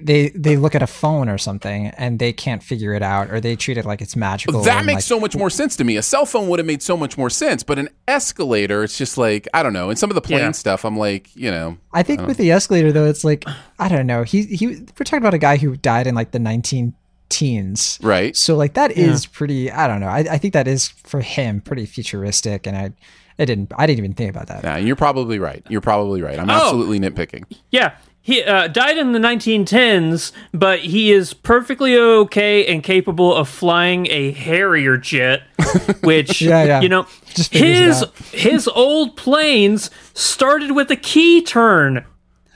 they 0.00 0.28
they 0.30 0.56
look 0.56 0.74
at 0.74 0.82
a 0.82 0.86
phone 0.86 1.28
or 1.28 1.38
something 1.38 1.88
and 1.88 2.18
they 2.18 2.32
can't 2.32 2.62
figure 2.62 2.92
it 2.94 3.02
out 3.02 3.30
or 3.30 3.40
they 3.40 3.56
treat 3.56 3.76
it 3.76 3.84
like 3.84 4.00
it's 4.00 4.16
magical. 4.16 4.62
that 4.62 4.84
makes 4.84 4.96
like, 4.96 5.02
so 5.04 5.20
much 5.20 5.36
more 5.36 5.50
sense 5.50 5.76
to 5.76 5.84
me. 5.84 5.96
A 5.96 6.02
cell 6.02 6.26
phone 6.26 6.48
would 6.48 6.58
have 6.58 6.66
made 6.66 6.82
so 6.82 6.96
much 6.96 7.16
more 7.18 7.30
sense, 7.30 7.62
but 7.62 7.78
an 7.78 7.88
escalator, 8.06 8.82
it's 8.84 8.96
just 8.98 9.18
like 9.18 9.46
I 9.54 9.62
don't 9.62 9.72
know. 9.72 9.90
And 9.90 9.98
some 9.98 10.10
of 10.10 10.14
the 10.14 10.20
plane 10.20 10.40
Yeah. 10.40 10.50
stuff, 10.52 10.84
I'm 10.84 10.96
like, 10.96 11.34
you 11.36 11.50
know, 11.50 11.78
I 11.92 12.02
think 12.02 12.26
with 12.26 12.36
the 12.36 12.50
escalator 12.50 12.92
though, 12.92 13.06
it's 13.06 13.24
like 13.24 13.44
I 13.78 13.88
don't 13.88 14.06
know. 14.06 14.22
He 14.24 14.42
he. 14.42 14.66
We're 14.66 15.04
talking 15.04 15.18
about 15.18 15.34
a 15.34 15.38
guy 15.38 15.56
who 15.56 15.76
died 15.76 16.06
in 16.06 16.14
like 16.14 16.30
the 16.32 16.38
nineteen 16.38 16.94
teens. 17.28 17.98
right? 18.02 18.34
So 18.36 18.56
like 18.56 18.74
that 18.74 18.90
is 18.92 19.26
pretty. 19.26 19.70
I 19.70 19.86
don't 19.86 20.00
know. 20.00 20.08
I, 20.08 20.20
I 20.20 20.38
think 20.38 20.54
that 20.54 20.66
is 20.66 20.88
for 20.88 21.20
him 21.20 21.60
pretty 21.60 21.86
futuristic, 21.86 22.66
and 22.66 22.76
I 22.76 22.92
I 23.38 23.44
didn't 23.44 23.72
I 23.76 23.86
didn't 23.86 23.98
even 23.98 24.14
think 24.14 24.30
about 24.30 24.46
that. 24.48 24.64
Yeah, 24.64 24.76
you're 24.78 24.96
probably 24.96 25.38
right. 25.38 25.64
You're 25.68 25.80
probably 25.80 26.22
right. 26.22 26.38
I'm 26.38 26.50
Oh. 26.50 26.54
absolutely 26.54 26.98
nitpicking. 26.98 27.44
Yeah, 27.70 27.96
he 28.20 28.42
uh, 28.42 28.68
died 28.68 28.98
in 28.98 29.12
the 29.12 29.18
1910s, 29.18 30.32
but 30.52 30.80
he 30.80 31.12
is 31.12 31.32
perfectly 31.32 31.96
okay 31.96 32.66
and 32.66 32.82
capable 32.82 33.34
of 33.34 33.48
flying 33.48 34.06
a 34.10 34.32
Harrier 34.32 34.96
jet, 34.98 35.42
which 36.02 36.42
Yeah, 36.42 36.64
yeah. 36.64 36.80
you 36.82 36.88
know 36.90 37.06
Just 37.34 37.52
his 37.54 38.04
his 38.32 38.68
old 38.68 39.16
planes 39.16 39.90
started 40.14 40.72
with 40.72 40.90
a 40.90 40.96
key 40.96 41.42
turn. 41.42 42.04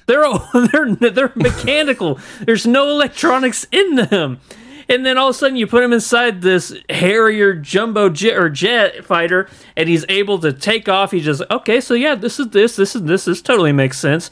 They're 0.07 0.25
all- 0.27 0.47
they're 0.73 0.95
they're 0.95 1.33
mechanical. 1.37 2.19
There's 2.41 2.67
no 2.67 2.91
electronics 2.91 3.67
in 3.73 3.95
them. 3.95 4.41
And 4.89 5.07
then 5.07 5.17
all 5.17 5.29
of 5.29 5.37
a 5.37 5.39
sudden, 5.39 5.57
you 5.57 5.67
put 5.69 5.83
him 5.83 5.93
inside 5.93 6.43
this 6.43 6.75
Harrier 6.91 7.55
jumbo 7.55 8.11
jet 8.11 8.37
or 8.37 8.51
jet 8.51 9.05
fighter, 9.07 9.49
and 9.77 9.89
he's 9.89 10.05
able 10.11 10.39
to 10.41 10.53
take 10.53 10.87
off. 10.89 11.13
He 11.13 11.21
just 11.21 11.41
okay, 11.51 11.81
so 11.81 11.95
yeah, 11.95 12.15
this 12.17 12.39
is 12.39 12.49
this, 12.51 12.77
this 12.77 12.95
is 12.95 13.03
this. 13.05 13.25
This 13.25 13.41
totally 13.41 13.73
makes 13.73 13.99
sense. 13.99 14.29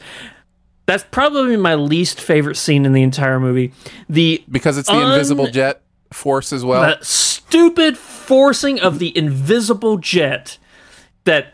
That's 0.91 1.05
probably 1.09 1.55
my 1.55 1.75
least 1.75 2.19
favorite 2.19 2.57
scene 2.57 2.85
in 2.85 2.91
the 2.91 3.01
entire 3.01 3.39
movie. 3.39 3.71
The 4.09 4.43
Because 4.51 4.77
it's 4.77 4.89
the 4.89 4.95
Un- 4.95 5.13
invisible 5.13 5.47
jet 5.47 5.81
force 6.11 6.51
as 6.51 6.65
well. 6.65 6.81
that 6.81 7.05
stupid 7.05 7.97
forcing 7.97 8.77
of 8.77 8.99
the 8.99 9.17
invisible 9.17 9.97
jet 9.99 10.57
that 11.23 11.53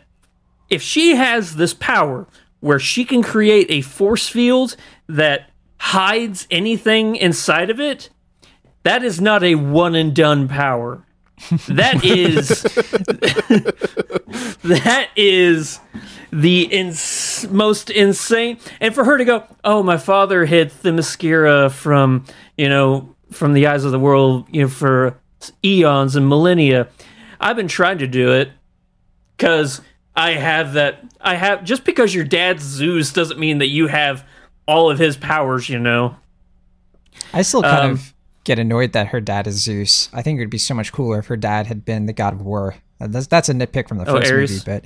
if 0.68 0.82
she 0.82 1.14
has 1.14 1.54
this 1.54 1.72
power 1.72 2.26
where 2.58 2.80
she 2.80 3.04
can 3.04 3.22
create 3.22 3.66
a 3.70 3.80
force 3.82 4.28
field 4.28 4.74
that 5.08 5.50
hides 5.78 6.48
anything 6.50 7.14
inside 7.14 7.70
of 7.70 7.78
it, 7.78 8.10
that 8.82 9.04
is 9.04 9.20
not 9.20 9.44
a 9.44 9.54
one 9.54 9.94
and 9.94 10.16
done 10.16 10.48
power. 10.48 11.04
That 11.68 12.00
is 12.04 12.62
that 14.64 15.08
is 15.16 15.80
the 16.32 16.62
ins- 16.62 17.46
most 17.50 17.90
insane. 17.90 18.58
And 18.80 18.94
for 18.94 19.04
her 19.04 19.18
to 19.18 19.24
go 19.24 19.44
oh 19.64 19.82
my 19.82 19.96
father 19.96 20.44
hid 20.44 20.70
the 20.70 20.90
themyscira 20.90 21.70
from 21.70 22.24
you 22.56 22.68
know 22.68 23.14
from 23.30 23.52
the 23.52 23.66
eyes 23.66 23.84
of 23.84 23.92
the 23.92 23.98
world 23.98 24.46
you 24.50 24.62
know 24.62 24.68
for 24.68 25.18
eons 25.64 26.16
and 26.16 26.28
millennia. 26.28 26.88
I've 27.40 27.56
been 27.56 27.68
trying 27.68 27.98
to 27.98 28.06
do 28.08 28.32
it 28.32 28.50
because 29.36 29.80
i 30.16 30.32
have 30.32 30.72
that 30.72 30.98
i 31.20 31.36
have 31.36 31.62
just 31.62 31.84
because 31.84 32.12
your 32.12 32.24
dad's 32.24 32.64
zeus 32.64 33.12
doesn't 33.12 33.38
mean 33.38 33.58
that 33.58 33.68
you 33.68 33.86
have 33.86 34.26
all 34.66 34.90
of 34.90 34.98
his 34.98 35.16
powers 35.16 35.68
you 35.68 35.78
know? 35.78 36.16
I 37.32 37.42
still 37.42 37.62
kind 37.62 37.84
Um, 37.84 37.90
of 37.92 38.14
get 38.48 38.58
annoyed 38.58 38.92
that 38.92 39.08
her 39.08 39.20
dad 39.20 39.46
is 39.46 39.62
Zeus. 39.62 40.08
I 40.14 40.22
think 40.22 40.38
it 40.38 40.40
would 40.42 40.48
be 40.50 40.56
so 40.58 40.72
much 40.74 40.90
cooler 40.90 41.18
if 41.18 41.26
her 41.26 41.36
dad 41.36 41.66
had 41.66 41.84
been 41.84 42.06
the 42.06 42.14
god 42.14 42.32
of 42.32 42.40
war. 42.40 42.74
Uh, 43.00 43.06
that's 43.06 43.26
that's 43.26 43.48
a 43.50 43.52
nitpick 43.54 43.86
from 43.88 43.98
the 43.98 44.08
Oh, 44.08 44.14
first 44.16 44.32
Ares? 44.32 44.50
movie, 44.50 44.62
but 44.66 44.84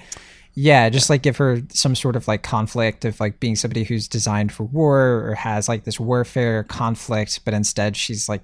Yeah, 0.55 0.89
just 0.91 1.09
like 1.09 1.23
give 1.23 1.37
her 1.39 1.63
some 1.71 1.95
sort 1.95 2.17
of 2.17 2.27
like 2.29 2.43
conflict 2.43 3.05
of 3.05 3.21
like 3.21 3.39
being 3.41 3.55
somebody 3.57 3.85
who's 3.85 4.09
designed 4.09 4.53
for 4.53 4.65
war 4.65 4.99
or 5.31 5.35
has 5.37 5.69
like 5.69 5.85
this 5.85 6.01
warfare 6.01 6.65
conflict, 6.65 7.41
but 7.45 7.55
instead 7.55 7.97
she's 7.97 8.29
like 8.29 8.43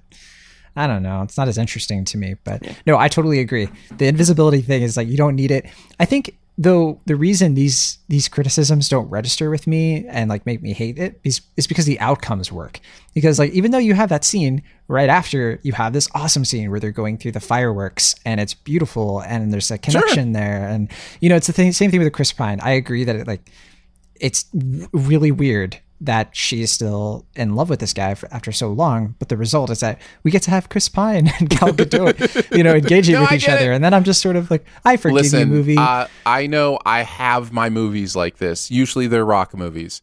I 0.75 0.87
don't 0.87 1.03
know. 1.03 1.23
It's 1.23 1.37
not 1.37 1.49
as 1.49 1.57
interesting 1.57 2.05
to 2.05 2.17
me, 2.17 2.35
but 2.45 2.65
no, 2.87 2.97
I 2.97 3.09
totally 3.09 3.39
agree. 3.39 3.67
The 3.97 4.07
invisibility 4.07 4.61
thing 4.61 4.81
is 4.83 4.95
like 4.95 5.09
you 5.09 5.17
don't 5.17 5.35
need 5.35 5.51
it. 5.51 5.65
I 5.99 6.05
think 6.05 6.37
though 6.61 6.99
the 7.05 7.15
reason 7.15 7.53
these 7.53 7.99
these 8.09 8.27
criticisms 8.27 8.89
don't 8.89 9.09
register 9.09 9.49
with 9.49 9.65
me 9.65 10.05
and 10.07 10.29
like 10.29 10.45
make 10.45 10.61
me 10.61 10.73
hate 10.73 10.99
it 10.99 11.17
is, 11.23 11.39
is 11.55 11.65
because 11.67 11.85
the 11.85 11.97
outcomes 12.01 12.51
work. 12.51 12.81
Because 13.13 13.39
like 13.39 13.51
even 13.51 13.71
though 13.71 13.77
you 13.77 13.93
have 13.93 14.09
that 14.09 14.25
scene 14.25 14.61
right 14.89 15.07
after 15.07 15.61
you 15.63 15.71
have 15.71 15.93
this 15.93 16.09
awesome 16.13 16.43
scene 16.43 16.69
where 16.69 16.81
they're 16.81 16.91
going 16.91 17.17
through 17.17 17.31
the 17.31 17.39
fireworks 17.39 18.13
and 18.25 18.41
it's 18.41 18.53
beautiful 18.53 19.21
and 19.21 19.53
there's 19.53 19.71
a 19.71 19.77
connection 19.77 20.33
there 20.33 20.67
and 20.67 20.91
you 21.21 21.29
know 21.29 21.37
it's 21.37 21.47
the 21.47 21.53
thing, 21.53 21.71
same 21.71 21.91
thing 21.91 21.99
with 21.99 22.07
the 22.07 22.11
chris 22.11 22.33
pine. 22.33 22.59
I 22.61 22.71
agree 22.71 23.05
that 23.05 23.15
it 23.15 23.25
like 23.25 23.49
it's 24.19 24.45
really 24.91 25.31
weird 25.31 25.79
that 26.01 26.29
she's 26.35 26.71
still 26.71 27.25
in 27.35 27.55
love 27.55 27.69
with 27.69 27.79
this 27.79 27.93
guy 27.93 28.15
for, 28.15 28.33
after 28.33 28.51
so 28.51 28.71
long, 28.71 29.15
but 29.19 29.27
the 29.29 29.35
result 29.37 29.69
is 29.69 29.81
that 29.81 29.99
we 30.23 30.31
get 30.31 30.41
to 30.43 30.49
have 30.51 30.69
Chris 30.69 30.87
Pine 30.87 31.29
and 31.39 31.49
Gal 31.59 31.69
Gadot, 31.73 32.55
you 32.55 32.63
know, 32.63 32.73
engaging 32.73 33.15
No, 33.15 33.21
with 33.21 33.31
I 33.31 33.35
each 33.35 33.49
other, 33.49 33.71
it. 33.71 33.75
and 33.75 33.83
then 33.83 33.93
I'm 33.93 34.03
just 34.05 34.21
sort 34.21 34.35
of 34.35 34.49
like, 34.49 34.65
I 34.85 34.95
forgive 34.97 35.33
you, 35.33 35.45
movie. 35.45 35.77
uh, 35.77 36.07
I 36.25 36.47
know 36.47 36.79
I 36.85 37.03
have 37.03 37.51
my 37.51 37.69
movies 37.69 38.15
like 38.15 38.37
this. 38.37 38.71
Usually 38.71 39.07
they're 39.07 39.25
rock 39.25 39.53
movies. 39.55 40.01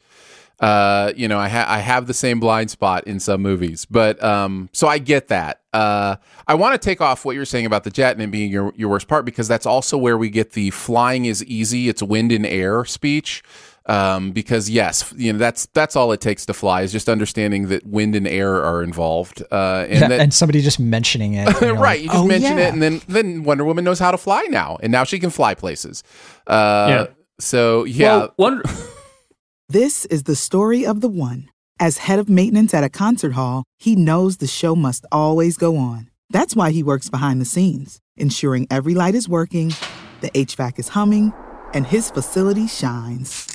Uh, 0.59 1.13
you 1.15 1.29
know, 1.29 1.39
I, 1.39 1.49
ha- 1.49 1.67
I 1.69 1.81
have 1.81 2.07
the 2.07 2.15
same 2.15 2.41
blind 2.41 2.71
spot 2.71 3.07
in 3.07 3.21
some 3.21 3.43
movies, 3.43 3.85
but 3.85 4.23
um, 4.25 4.71
so 4.73 4.89
I 4.89 4.97
get 4.97 5.29
that. 5.29 5.61
Uh, 5.75 6.17
I 6.49 6.55
want 6.55 6.81
to 6.81 6.83
take 6.83 7.03
off 7.03 7.27
what 7.27 7.37
you're 7.37 7.45
saying 7.45 7.67
about 7.67 7.85
the 7.85 7.91
jet 7.91 8.13
and 8.17 8.23
it 8.23 8.31
being 8.31 8.51
your 8.51 8.73
your 8.75 8.89
worst 8.89 9.07
part 9.07 9.27
because 9.27 9.49
that's 9.49 9.67
also 9.67 9.99
where 9.99 10.17
we 10.17 10.31
get 10.31 10.53
the 10.53 10.71
flying 10.71 11.27
is 11.27 11.45
easy. 11.45 11.91
It's 11.91 12.03
wind 12.03 12.33
and 12.33 12.47
air 12.47 12.87
speech. 12.87 13.43
Um, 13.89 14.33
because 14.33 14.69
yes, 14.69 15.15
you 15.17 15.33
know 15.33 15.39
that's 15.39 15.67
that's 15.67 15.95
all 15.95 16.11
it 16.11 16.21
takes 16.21 16.45
to 16.47 16.55
fly 16.55 16.83
is 16.83 16.91
just 16.91 17.09
understanding 17.09 17.69
that 17.69 17.87
wind 17.87 18.17
and 18.17 18.27
air 18.27 18.63
are 18.65 18.83
involved. 18.83 19.43
Uh, 19.53 19.87
and 19.89 20.01
Yeah, 20.01 20.09
that, 20.09 20.21
and 20.21 20.35
somebody 20.35 20.61
just 20.61 20.81
mentioning 20.81 21.35
it, 21.35 21.49
you're 21.61 21.75
right. 21.75 22.01
like, 22.01 22.01
You 22.03 22.09
just 22.09 22.19
"Oh, 22.19 22.27
mention 22.27 22.59
yeah." 22.59 22.67
it, 22.69 22.73
and 22.73 22.83
then 22.83 23.01
then 23.07 23.45
Wonder 23.45 23.65
Woman 23.65 23.85
knows 23.85 24.01
how 24.01 24.11
to 24.11 24.19
fly 24.19 24.43
now, 24.51 24.77
and 24.83 24.91
now 24.91 25.05
she 25.05 25.19
can 25.21 25.31
fly 25.31 25.55
places. 25.55 26.03
Uh, 26.49 26.87
Yeah. 26.89 27.07
So 27.39 27.85
yeah, 27.85 28.17
Well, 28.17 28.35
Wonder, 28.39 28.63
This 29.69 30.05
is 30.07 30.25
the 30.25 30.37
story 30.37 30.87
of 30.87 31.01
the 31.01 31.09
one. 31.09 31.49
As 31.79 31.99
head 31.99 32.19
of 32.19 32.29
maintenance 32.29 32.73
at 32.73 32.85
a 32.85 32.89
concert 32.89 33.33
hall, 33.35 33.65
he 33.79 33.95
knows 33.97 34.39
the 34.39 34.47
show 34.47 34.75
must 34.75 35.05
always 35.13 35.57
go 35.57 35.77
on. 35.77 36.11
That's 36.31 36.57
why 36.57 36.71
he 36.71 36.83
works 36.83 37.11
behind 37.11 37.41
the 37.41 37.45
scenes, 37.45 37.99
ensuring 38.17 38.67
every 38.71 38.95
light 38.95 39.15
is 39.15 39.29
working, 39.29 39.75
the 40.23 40.31
HVAC 40.31 40.79
is 40.79 40.89
humming, 40.91 41.33
and 41.75 41.87
his 41.87 42.11
facility 42.11 42.67
shines. 42.67 43.47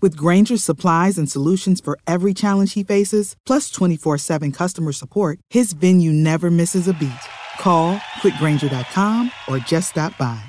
With 0.00 0.16
Grainger's 0.16 0.62
supplies 0.62 1.18
and 1.18 1.28
solutions 1.30 1.80
for 1.80 1.98
every 2.06 2.32
challenge 2.32 2.74
he 2.74 2.84
faces, 2.84 3.34
plus 3.44 3.68
24 3.70 4.18
7 4.18 4.52
customer 4.52 4.92
support, 4.92 5.38
his 5.50 5.72
venue 5.72 6.12
never 6.12 6.50
misses 6.50 6.86
a 6.86 6.94
beat. 6.94 7.10
Call 7.58 8.00
click 8.20 8.34
grainger.com 8.38 9.32
or 9.48 9.58
just 9.58 9.90
stop 9.90 10.16
by. 10.16 10.40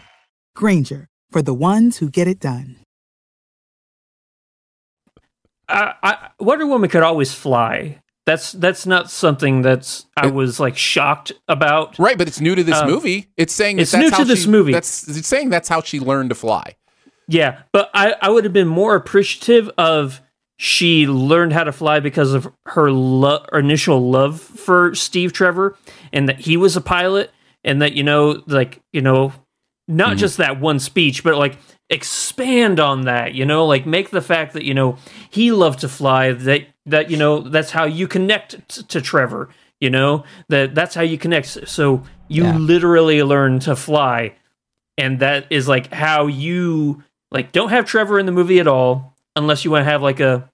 Granger, 0.56 1.08
for 1.32 1.42
the 1.42 1.54
ones 1.56 1.98
who 1.98 2.10
get 2.10 2.28
it 2.28 2.40
done. 2.40 2.76
I, 5.68 5.94
I, 6.04 6.30
Wonder 6.40 6.66
Woman 6.68 6.90
could 6.90 7.04
always 7.04 7.34
fly. 7.34 8.00
That's 8.26 8.52
that's 8.52 8.86
not 8.86 9.10
something 9.10 9.64
that's 9.64 10.06
I 10.16 10.28
was 10.28 10.60
like 10.60 10.78
shocked 10.78 11.32
about. 11.48 11.98
right. 11.98 12.16
But 12.18 12.28
it's 12.28 12.40
new 12.40 12.54
to 12.54 12.64
this 12.64 12.76
Um, 12.76 12.88
movie. 12.90 13.30
It's 13.38 13.54
saying 13.54 13.78
that 13.78 13.84
it's 13.84 13.92
that's 13.92 14.04
new 14.04 14.12
how 14.12 14.18
to 14.20 14.26
this 14.26 14.44
she- 14.44 14.50
movie. 14.50 14.72
That's 14.74 15.08
it's 15.08 15.28
saying 15.28 15.50
that's 15.50 15.68
how 15.70 15.82
she 15.82 16.00
learned 16.00 16.30
to 16.30 16.36
fly. 16.36 16.76
Yeah, 17.30 17.62
but 17.72 17.92
I, 17.94 18.16
I 18.22 18.30
would 18.30 18.44
have 18.44 18.54
been 18.54 18.68
more 18.68 18.96
appreciative 18.96 19.70
of 19.78 20.20
she 20.58 21.08
learned 21.08 21.54
how 21.54 21.64
to 21.64 21.72
fly 21.72 22.00
because 22.00 22.34
of 22.34 22.52
her 22.66 22.92
lo- 22.92 23.46
initial 23.54 24.10
love 24.10 24.42
for 24.42 24.94
Steve 24.96 25.32
Trevor 25.32 25.78
and 26.12 26.28
that 26.28 26.40
he 26.40 26.58
was 26.58 26.76
a 26.76 26.82
pilot 26.82 27.32
and 27.64 27.82
that 27.82 27.94
you 27.94 28.04
know 28.04 28.44
like 28.48 28.82
you 28.92 29.02
know 29.02 29.32
not 29.88 30.10
mm-hmm. 30.10 30.18
just 30.18 30.38
that 30.38 30.60
one 30.60 30.80
speech 30.80 31.24
but 31.24 31.38
like 31.38 31.58
expand 31.90 32.80
on 32.80 33.04
that 33.06 33.34
you 33.36 33.46
know 33.46 33.66
like 33.66 33.86
make 33.86 34.10
the 34.10 34.22
fact 34.22 34.54
that 34.54 34.66
you 34.66 34.74
know 34.74 34.98
he 35.30 35.52
loved 35.52 35.80
to 35.80 35.88
fly 35.88 36.34
that 36.34 36.68
that 36.86 37.10
you 37.10 37.16
know 37.16 37.40
that's 37.40 37.72
how 37.72 37.86
you 37.86 38.08
connect 38.08 38.68
t- 38.68 38.84
to 38.84 39.02
Trevor 39.02 39.50
you 39.80 39.90
know 39.90 40.24
that 40.50 40.76
that's 40.76 40.94
how 40.96 41.04
you 41.04 41.18
connect 41.18 41.70
so 41.70 42.04
you 42.28 42.44
Yeah. 42.44 42.58
literally 42.58 43.24
learn 43.24 43.60
to 43.60 43.76
fly 43.76 44.36
and 44.98 45.20
that 45.20 45.46
is 45.50 45.68
like 45.70 45.92
how 45.94 46.28
you 46.28 47.04
like 47.32 47.52
don't 47.52 47.70
have 47.70 47.86
Trevor 47.86 48.20
in 48.20 48.26
the 48.26 48.32
movie 48.32 48.60
at 48.60 48.68
all 48.68 49.16
unless 49.36 49.64
you 49.64 49.72
want 49.72 49.86
to 49.86 49.90
have 49.90 50.02
like 50.02 50.20
a 50.20 50.50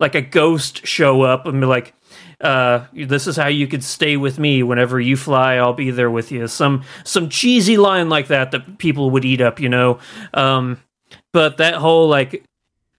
like 0.00 0.14
a 0.14 0.22
ghost 0.22 0.86
show 0.86 1.22
up 1.22 1.46
and 1.46 1.60
be 1.60 1.66
like 1.66 1.94
uh 2.40 2.86
this 2.92 3.26
is 3.26 3.36
how 3.36 3.46
you 3.46 3.66
could 3.66 3.84
stay 3.84 4.16
with 4.16 4.38
me. 4.38 4.62
Whenever 4.62 5.00
you 5.00 5.16
fly 5.16 5.54
I'll 5.54 5.72
be 5.72 5.90
there 5.90 6.10
with 6.10 6.32
you. 6.32 6.46
Some 6.48 6.84
some 7.04 7.28
cheesy 7.28 7.76
line 7.76 8.08
like 8.08 8.28
that 8.28 8.50
that 8.50 8.78
people 8.78 9.10
would 9.10 9.24
eat 9.24 9.40
up 9.40 9.60
you 9.60 9.68
know? 9.68 9.98
Um 10.34 10.80
but 11.32 11.58
that 11.58 11.74
whole 11.74 12.08
like 12.08 12.44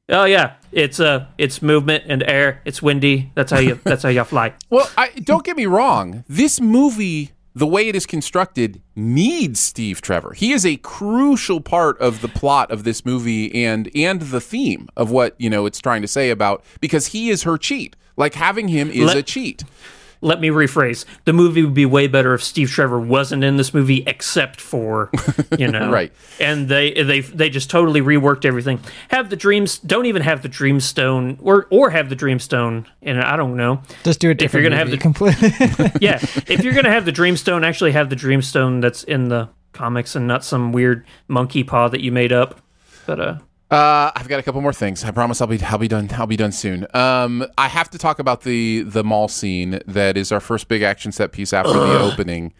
oh 0.09 0.25
yeah 0.25 0.55
it's 0.73 0.99
uh 0.99 1.27
it's 1.37 1.61
movement 1.61 2.05
and 2.07 2.23
air. 2.23 2.61
It's 2.65 2.81
windy. 2.81 3.31
That's 3.35 3.51
how 3.51 3.59
you 3.59 3.79
that's 3.83 4.03
how 4.03 4.09
you 4.09 4.23
fly. 4.23 4.53
Well, 4.69 4.89
I, 4.97 5.09
don't 5.09 5.45
get 5.45 5.55
me 5.55 5.67
wrong. 5.67 6.23
This 6.27 6.59
movie, 6.59 7.31
the 7.55 7.67
way 7.67 7.87
it 7.87 7.95
is 7.95 8.05
constructed, 8.05 8.81
needs 8.95 9.59
Steve 9.59 10.01
Trevor. 10.01 10.33
He 10.33 10.53
is 10.53 10.65
a 10.65 10.77
crucial 10.77 11.61
part 11.61 11.99
of 11.99 12.21
the 12.21 12.27
plot 12.27 12.71
of 12.71 12.83
this 12.83 13.05
movie 13.05 13.63
and 13.63 13.89
and 13.95 14.21
the 14.21 14.41
theme 14.41 14.89
of 14.95 15.11
what 15.11 15.35
you 15.37 15.49
know 15.49 15.65
it's 15.65 15.79
trying 15.79 16.01
to 16.01 16.07
say 16.07 16.29
about 16.29 16.63
because 16.79 17.07
he 17.07 17.29
is 17.29 17.43
her 17.43 17.57
cheat. 17.57 17.95
Like 18.17 18.33
having 18.35 18.67
him 18.67 18.89
is 18.89 19.05
Let- 19.05 19.17
a 19.17 19.23
cheat. 19.23 19.63
Let 20.23 20.39
me 20.41 20.47
rephrase 20.47 21.05
the 21.25 21.33
movie 21.33 21.63
would 21.63 21.73
be 21.73 21.85
way 21.85 22.07
better 22.07 22.33
if 22.33 22.41
steve 22.43 22.69
trevor 22.71 22.99
wasn't 22.99 23.43
in 23.43 23.57
this 23.57 23.73
movie 23.73 24.03
except 24.07 24.59
for 24.61 25.11
you 25.59 25.67
know 25.67 25.91
Right. 25.91 26.11
and 26.39 26.67
they 26.69 26.93
they 26.93 27.19
they 27.19 27.49
just 27.49 27.69
totally 27.69 28.01
reworked 28.01 28.45
everything 28.45 28.79
have 29.09 29.29
the 29.29 29.35
dreams 29.35 29.77
don't 29.79 30.05
even 30.05 30.21
have 30.21 30.41
the 30.41 30.49
dreamstone 30.49 31.37
or 31.41 31.67
or 31.69 31.89
have 31.91 32.09
the 32.09 32.15
dreamstone 32.15 32.85
and 33.01 33.19
i 33.21 33.35
don't 33.35 33.55
know 33.57 33.81
Just 34.03 34.19
do 34.19 34.29
it. 34.31 34.41
if 34.41 34.53
you're 34.53 34.63
gonna 34.63 34.77
have 34.77 34.89
the 34.91 34.97
completely. 34.97 35.49
yeah 36.01 36.17
if 36.47 36.63
you're 36.63 36.73
gonna 36.73 36.89
have 36.91 37.05
the 37.05 37.11
dreamstone 37.11 37.65
actually 37.65 37.91
have 37.91 38.09
the 38.09 38.15
dreamstone 38.15 38.81
that's 38.81 39.03
in 39.03 39.29
the 39.29 39.49
comics 39.73 40.15
and 40.15 40.27
not 40.27 40.43
some 40.45 40.71
weird 40.71 41.05
monkey 41.27 41.63
paw 41.63 41.87
that 41.89 42.01
you 42.01 42.11
made 42.11 42.31
up 42.31 42.61
but 43.05 43.19
uh 43.19 43.37
Uh, 43.73 44.11
I've 44.15 44.27
got 44.27 44.39
a 44.39 44.43
couple 44.43 44.61
more 44.61 44.71
things. 44.73 45.03
I 45.03 45.09
promise 45.11 45.41
I'll 45.41 45.47
be 45.47 45.61
I'll 45.63 45.77
be 45.79 45.87
done. 45.87 46.07
I'll 46.13 46.27
be 46.27 46.37
done 46.37 46.51
soon. 46.51 46.85
Um, 46.93 47.45
I 47.57 47.67
have 47.67 47.89
to 47.89 47.97
talk 47.97 48.19
about 48.19 48.41
the 48.41 48.83
the 48.83 49.03
mall 49.03 49.27
scene 49.27 49.79
that 49.87 50.15
is 50.15 50.31
our 50.31 50.39
first 50.39 50.67
big 50.67 50.83
action 50.83 51.11
set 51.11 51.31
piece 51.31 51.53
after 51.53 51.73
the 51.73 51.99
opening. 51.99 52.53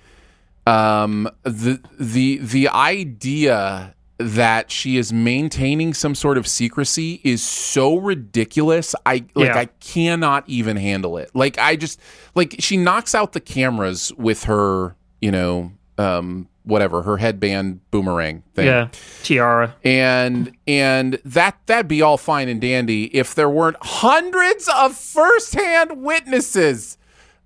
Um, 0.66 1.30
the 1.44 1.80
the 2.00 2.38
the 2.38 2.68
idea 2.70 3.94
that 4.18 4.72
she 4.72 4.98
is 4.98 5.12
maintaining 5.12 5.94
some 5.94 6.16
sort 6.16 6.38
of 6.38 6.48
secrecy 6.48 7.20
is 7.24 7.44
so 7.44 7.98
ridiculous. 7.98 8.96
I 9.06 9.26
like 9.36 9.50
Yeah. 9.50 9.58
I 9.58 9.66
cannot 9.82 10.46
even 10.48 10.78
handle 10.78 11.18
it. 11.18 11.30
Like 11.36 11.58
I 11.60 11.76
just 11.76 12.00
like 12.34 12.56
she 12.60 12.78
knocks 12.78 13.14
out 13.14 13.34
the 13.34 13.42
cameras 13.42 14.12
with 14.18 14.46
her, 14.46 14.96
you 15.22 15.32
know, 15.32 15.74
um 15.98 16.48
whatever, 16.66 17.02
her 17.04 17.18
headband 17.18 17.80
boomerang 17.92 18.42
thing 18.56 18.66
yeah 18.68 18.88
tiara 19.24 19.76
and 19.84 20.52
and 20.68 21.20
that 21.26 21.58
that'd 21.66 21.88
be 21.88 22.02
all 22.02 22.18
fine 22.18 22.48
and 22.50 22.62
dandy 22.62 23.06
if 23.16 23.36
there 23.36 23.50
weren't 23.50 23.78
hundreds 23.82 24.70
of 24.76 24.96
firsthand 24.96 26.02
witnesses 26.02 26.98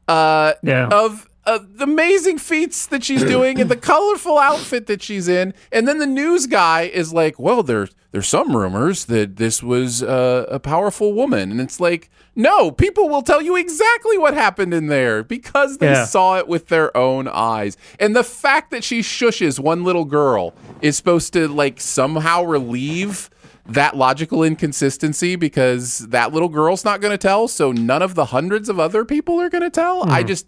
uh 0.07 0.53
Yeah. 0.63 0.87
of 0.91 1.27
of 1.47 1.77
the 1.77 1.85
amazing 1.85 2.37
feats 2.37 2.85
that 2.87 3.03
she's 3.03 3.23
doing 3.35 3.59
and 3.59 3.71
the 3.71 3.75
colorful 3.77 4.37
outfit 4.37 4.85
that 4.87 5.01
she's 5.01 5.27
in. 5.27 5.53
And 5.71 5.87
then 5.87 5.97
the 5.97 6.05
news 6.05 6.45
guy 6.45 6.81
is 6.83 7.11
like 7.13 7.39
well 7.39 7.63
there's 7.63 7.89
there's 8.11 8.27
some 8.27 8.55
rumors 8.55 9.05
that 9.05 9.35
this 9.37 9.61
was 9.63 10.01
uh, 10.03 10.45
a 10.49 10.59
powerful 10.59 11.13
woman. 11.13 11.51
And 11.51 11.59
it's 11.61 11.79
like 11.79 12.09
no 12.35 12.69
people 12.71 13.09
will 13.09 13.21
tell 13.23 13.41
you 13.41 13.55
exactly 13.55 14.17
what 14.17 14.33
happened 14.33 14.73
in 14.73 14.87
there 14.87 15.23
because 15.23 15.77
they 15.79 15.87
Yeah. 15.91 16.05
saw 16.05 16.37
it 16.37 16.47
with 16.47 16.67
their 16.67 16.95
own 16.95 17.27
eyes. 17.27 17.75
And 17.99 18.15
the 18.15 18.23
fact 18.23 18.71
that 18.71 18.83
she 18.83 18.99
shushes 19.01 19.59
one 19.59 19.83
little 19.83 20.05
girl 20.05 20.53
is 20.81 20.95
supposed 20.97 21.33
to 21.33 21.47
like 21.47 21.81
somehow 21.81 22.43
relieve 22.43 23.29
that 23.69 23.97
logical 23.97 24.43
inconsistency 24.43 25.35
because 25.35 25.99
that 26.09 26.31
little 26.31 26.47
girl's 26.49 26.85
not 26.85 27.01
going 27.01 27.11
to 27.11 27.17
tell 27.17 27.47
so 27.49 27.71
none 27.73 28.01
of 28.01 28.15
the 28.15 28.25
hundreds 28.25 28.69
of 28.69 28.79
other 28.79 29.03
people 29.03 29.41
are 29.41 29.49
going 29.49 29.63
to 29.63 29.69
tell. 29.69 30.09
I 30.09 30.23
just 30.23 30.47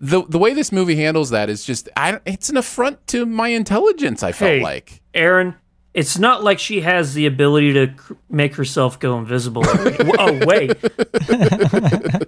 the 0.00 0.22
the 0.28 0.38
way 0.38 0.54
this 0.54 0.70
movie 0.72 0.96
handles 0.96 1.30
that 1.30 1.48
is 1.50 1.64
just 1.64 1.88
I, 1.96 2.20
it's 2.26 2.48
an 2.48 2.56
affront 2.56 3.04
to 3.08 3.26
my 3.26 3.48
intelligence 3.48 4.22
i 4.22 4.32
felt 4.32 4.50
Hey. 4.52 4.62
like 4.62 5.02
Aaron, 5.14 5.56
it's 5.94 6.16
not 6.18 6.44
like 6.44 6.58
she 6.60 6.82
has 6.82 7.14
the 7.14 7.26
ability 7.26 7.72
to 7.72 7.88
cr- 7.88 8.12
make 8.28 8.54
herself 8.54 9.00
go 9.00 9.18
invisible. 9.18 9.62
oh 9.66 10.38
wait, 10.46 10.70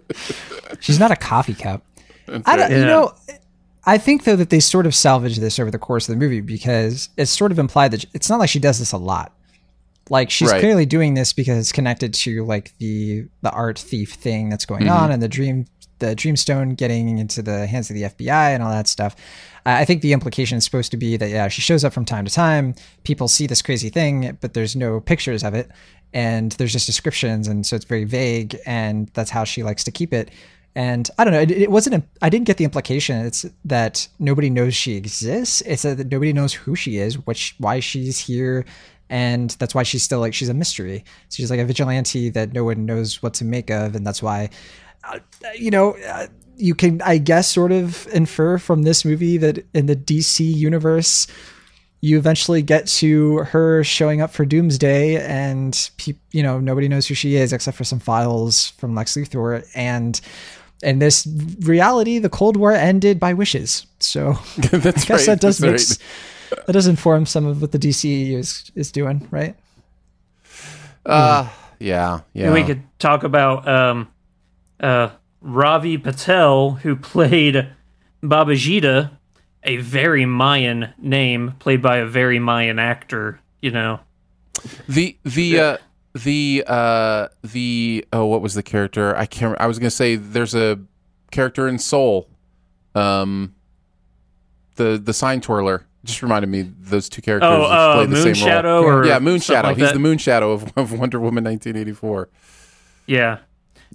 She's 0.81 0.99
not 0.99 1.11
a 1.11 1.17
coffee 1.17 1.55
cup. 1.55 1.85
I 2.47 2.57
don't, 2.57 2.71
you 2.73 2.85
know, 2.85 3.15
I 3.85 3.99
think 3.99 4.25
though 4.25 4.37
that 4.37 4.51
they 4.51 4.61
sort 4.61 4.87
of 4.87 4.95
salvage 4.95 5.39
this 5.39 5.59
over 5.59 5.71
the 5.71 5.79
course 5.79 6.09
of 6.09 6.15
the 6.15 6.19
movie 6.19 6.41
because 6.41 7.09
it's 7.17 7.31
sort 7.31 7.53
of 7.53 7.59
implied 7.59 7.91
that 7.93 8.05
it's 8.15 8.29
not 8.29 8.39
like 8.39 8.49
she 8.51 8.59
does 8.59 8.79
this 8.79 8.93
a 8.93 8.97
lot. 8.99 9.33
Like 10.11 10.31
she's 10.31 10.51
Right. 10.51 10.61
clearly 10.61 10.87
doing 10.87 11.15
this 11.15 11.33
because 11.33 11.59
it's 11.59 11.73
connected 11.73 12.15
to 12.15 12.45
like 12.45 12.77
the 12.79 13.27
the 13.43 13.51
art 13.51 13.79
thief 13.79 14.15
thing 14.15 14.49
that's 14.49 14.67
going 14.67 14.83
Mm-hmm. 14.83 14.91
on 15.05 15.13
and 15.13 15.23
the 15.23 15.29
dream 15.29 15.67
the 16.03 16.17
dreamstone 16.17 16.77
getting 16.77 17.19
into 17.19 17.41
the 17.43 17.67
hands 17.67 17.89
of 17.89 17.95
the 17.95 18.03
FBI 18.03 18.55
and 18.55 18.63
all 18.63 18.71
that 18.71 18.89
stuff. 18.89 19.15
I 19.65 19.85
think 19.85 20.03
the 20.03 20.13
implication 20.13 20.59
is 20.59 20.65
supposed 20.65 20.91
to 20.91 20.97
be 20.97 21.17
that 21.17 21.31
yeah, 21.31 21.47
she 21.47 21.61
shows 21.61 21.85
up 21.85 21.93
from 21.93 22.05
time 22.05 22.25
to 22.25 22.33
time. 22.33 22.75
People 23.05 23.29
see 23.29 23.47
this 23.47 23.63
crazy 23.63 23.89
thing, 23.89 24.37
but 24.41 24.55
there's 24.55 24.75
no 24.75 25.01
pictures 25.01 25.45
of 25.45 25.55
it, 25.55 25.71
and 26.13 26.53
there's 26.53 26.73
just 26.73 26.87
descriptions, 26.87 27.47
and 27.47 27.65
so 27.65 27.77
it's 27.77 27.85
very 27.85 28.05
vague, 28.05 28.57
and 28.67 29.09
that's 29.15 29.31
how 29.31 29.45
she 29.45 29.63
likes 29.63 29.85
to 29.85 29.93
keep 29.93 30.13
it. 30.13 30.33
And 30.75 31.09
I 31.17 31.25
don't 31.25 31.33
know, 31.33 31.41
it, 31.41 31.51
it 31.53 31.71
wasn't. 31.71 32.05
I 32.23 32.29
didn't 32.29 32.47
get 32.47 32.57
the 32.57 32.65
implication. 32.65 33.25
It's 33.25 33.47
that 33.65 34.09
nobody 34.19 34.51
knows 34.51 34.75
she 34.75 34.97
exists. 34.97 35.61
It's 35.61 35.83
that 35.83 36.11
nobody 36.11 36.33
knows 36.33 36.53
who 36.53 36.75
she 36.75 36.97
is, 36.97 37.15
which 37.27 37.55
why 37.59 37.79
she's 37.79 38.19
here, 38.19 38.65
and 39.11 39.51
that's 39.61 39.75
why 39.75 39.85
she's 39.85 40.03
still 40.03 40.19
like 40.21 40.35
she's 40.35 40.49
a 40.49 40.55
mystery. 40.55 41.05
She's 41.29 41.51
like 41.51 41.61
a 41.61 41.65
vigilante 41.65 42.31
that 42.31 42.53
no 42.53 42.65
one 42.65 42.85
knows 42.85 43.23
what 43.23 43.35
to 43.35 43.45
make 43.45 43.71
of, 43.71 43.95
and 43.95 44.05
that's 44.05 44.23
why 44.23 44.51
you 45.57 45.71
know, 45.71 45.97
uh, 45.97 46.27
you 46.57 46.75
can, 46.75 47.01
I 47.03 47.19
guess, 47.19 47.51
sort 47.51 47.73
of 47.73 48.07
infer 48.09 48.59
from 48.59 48.83
this 48.83 49.05
movie 49.05 49.37
that 49.39 49.65
in 49.75 49.87
the 49.87 49.97
DC 49.97 50.41
universe, 50.41 51.27
you 52.01 52.19
eventually 52.19 52.63
get 52.63 52.87
to 52.89 53.39
her 53.39 53.85
showing 53.85 54.21
up 54.21 54.33
for 54.33 54.45
Doomsday, 54.45 55.25
and 55.25 55.91
pe- 55.99 56.15
you 56.33 56.43
know 56.43 56.59
nobody 56.59 56.89
knows 56.89 57.07
who 57.07 57.15
she 57.15 57.37
is 57.37 57.53
except 57.53 57.77
for 57.77 57.85
some 57.85 58.01
files 58.01 58.69
from 58.79 58.95
Lex 58.95 59.15
Luthor, 59.17 59.65
and 59.75 60.21
in 60.83 60.99
this 60.99 61.27
reality, 61.61 62.19
the 62.19 62.29
Cold 62.29 62.57
War 62.57 62.73
ended 62.73 63.21
by 63.21 63.33
wishes. 63.35 63.87
So 64.01 64.33
That's 64.57 65.05
I 65.05 65.07
guess 65.07 65.11
right. 65.11 65.27
that 65.27 65.41
does 65.41 65.61
make 65.61 65.71
that's 65.73 65.93
s- 65.93 65.99
that 66.67 66.73
does 66.73 66.87
inform 66.89 67.25
some 67.25 67.47
of 67.47 67.61
what 67.61 67.73
the 67.73 67.79
DCEU 67.79 68.37
is 68.37 68.71
is 68.75 68.91
doing, 68.93 69.27
right? 69.31 69.55
right. 71.07 71.13
Uh, 71.15 71.49
yeah, 71.79 72.21
yeah. 72.33 72.47
And 72.47 72.55
we 72.55 72.65
could 72.65 72.83
talk 72.99 73.23
about 73.25 73.67
um, 73.67 74.12
uh, 74.83 75.11
Ravi 75.41 75.97
Patel, 75.99 76.73
who 76.73 76.97
played 76.97 77.69
Babajide, 78.23 79.11
a 79.65 79.77
very 79.79 80.27
Mayan 80.27 80.93
name, 80.99 81.55
played 81.59 81.81
by 81.83 81.99
a 81.99 82.07
very 82.07 82.39
Mayan 82.39 82.79
actor. 82.79 83.41
You 83.61 83.71
know, 83.71 84.01
The 84.89 85.17
the 85.25 85.59
uh 85.61 85.77
the 86.15 86.65
uh 86.67 87.29
the 87.43 88.05
oh 88.13 88.27
what 88.27 88.43
was 88.43 88.55
the 88.55 88.63
character? 88.63 89.17
I 89.17 89.27
can't 89.27 89.57
I 89.61 89.67
was 89.67 89.79
going 89.79 89.87
to 89.89 89.95
say 89.97 90.17
there's 90.17 90.55
a 90.55 90.81
character 91.31 91.69
in 91.69 91.79
Soul. 91.79 92.29
Um 92.95 93.55
the 94.77 95.01
the 95.03 95.13
sign 95.13 95.41
twirler 95.41 95.87
just 96.05 96.23
reminded 96.23 96.49
me 96.51 96.63
those 96.63 97.09
two 97.09 97.23
characters 97.23 97.49
Oh, 97.51 97.63
uh, 97.65 98.07
the 98.07 98.17
same 98.17 98.35
Moonshadow 98.35 98.65
role. 98.65 98.85
or 98.85 99.07
yeah, 99.07 99.15
something 99.15 99.35
Moonshadow. 99.35 99.63
like 99.63 99.77
He's 99.77 99.87
that. 99.87 99.95
the 99.95 100.01
Moonshadow 100.01 100.53
of, 100.53 100.73
of 100.77 100.93
Wonder 100.99 101.21
Woman 101.21 101.45
1984. 101.45 102.29
yeah. 103.07 103.39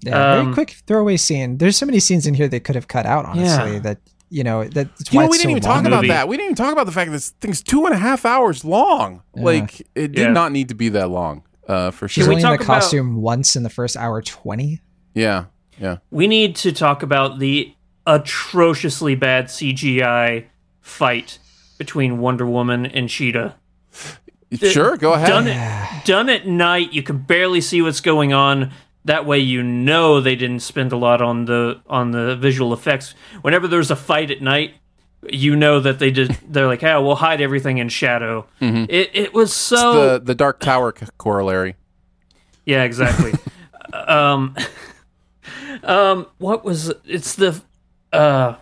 Yeah, 0.02 0.34
Um, 0.34 0.46
very 0.46 0.54
quick 0.54 0.76
throwaway 0.86 1.18
scene. 1.18 1.58
There's 1.58 1.76
so 1.78 1.86
many 1.86 2.00
scenes 2.00 2.28
in 2.28 2.34
here 2.34 2.48
they 2.48 2.60
could 2.60 2.76
have 2.76 2.88
cut 2.88 3.06
out. 3.06 3.26
Honestly, 3.26 3.74
Yeah. 3.74 3.80
that 3.80 3.98
you 4.30 4.44
know 4.44 4.64
that 4.66 4.88
You 5.12 5.18
why 5.20 5.24
know, 5.24 5.30
we 5.30 5.38
didn't 5.38 5.44
so 5.46 5.50
even 5.52 5.64
talk 5.64 5.76
long. 5.78 5.86
about 5.88 5.96
Movie. 5.98 6.08
that. 6.10 6.28
We 6.28 6.38
didn't 6.38 6.48
even 6.52 6.56
talk 6.56 6.72
about 6.74 6.86
the 6.86 6.92
fact 6.92 7.08
that 7.12 7.14
this 7.18 7.30
thing's 7.42 7.62
two 7.62 7.86
and 7.86 7.96
a 7.96 7.98
half 7.98 8.26
hours 8.26 8.64
long. 8.66 9.22
Like 9.36 9.82
it 9.96 10.12
did 10.12 10.18
Yeah. 10.18 10.28
not 10.32 10.52
need 10.52 10.70
to 10.70 10.76
be 10.76 10.90
that 10.90 11.10
long. 11.10 11.44
Uh, 11.68 11.92
for 11.92 12.08
She's 12.08 12.24
sure. 12.24 12.30
we 12.30 12.36
only 12.36 12.44
in 12.44 12.52
the 12.52 12.58
talk 12.58 12.66
about- 12.66 12.82
costume 12.82 13.22
once 13.22 13.56
in 13.56 13.64
the 13.64 13.70
first 13.70 13.98
hour 13.98 14.22
twenty. 14.22 14.82
Yeah, 15.14 15.46
yeah. 15.80 15.98
We 16.12 16.28
need 16.28 16.56
to 16.58 16.72
talk 16.72 17.04
about 17.04 17.40
the 17.40 17.74
atrociously 18.06 19.16
bad 19.16 19.46
CGI 19.50 20.46
fight 20.82 21.40
between 21.78 22.20
Wonder 22.20 22.46
Woman 22.46 22.86
and 22.86 23.10
Cheetah. 23.10 23.56
Sure, 24.54 24.96
go 24.96 25.14
ahead. 25.14 25.28
Done 25.28 25.48
it, 25.48 26.06
done 26.06 26.30
at 26.30 26.48
night. 26.48 26.94
You 26.94 27.04
can 27.04 27.18
barely 27.18 27.60
see 27.62 27.82
what's 27.82 28.00
going 28.00 28.32
on. 28.32 28.72
That 29.08 29.26
way, 29.26 29.40
you 29.40 29.64
know 29.64 30.20
they 30.20 30.36
didn't 30.36 30.60
spend 30.60 30.92
a 30.92 30.98
lot 30.98 31.22
on 31.22 31.46
the 31.46 31.82
on 31.88 32.12
the 32.12 32.36
visual 32.36 32.74
effects. 32.74 33.16
Whenever 33.42 33.66
there's 33.66 33.90
a 33.90 33.96
fight 33.96 34.30
at 34.32 34.42
night, 34.42 34.74
you 35.30 35.56
know 35.56 35.80
that 35.80 36.00
they 36.00 36.12
did. 36.12 36.38
They're 36.46 36.68
like, 36.68 36.84
"Oh, 36.84 37.02
we'll 37.02 37.16
hide 37.16 37.40
everything 37.40 37.78
in 37.78 37.88
shadow." 37.88 38.48
It 38.60 39.10
it 39.14 39.34
was 39.34 39.54
so 39.54 39.94
the 39.94 40.20
the 40.20 40.36
Dark 40.36 40.60
Tower 40.60 40.94
c- 41.00 41.06
corollary. 41.18 41.76
yeah, 42.66 42.84
exactly. 42.84 43.32
um, 43.94 44.54
um, 45.84 46.28
what 46.38 46.66
was 46.66 46.94
it's 47.06 47.36
the 47.36 47.62
uh, 48.12 48.56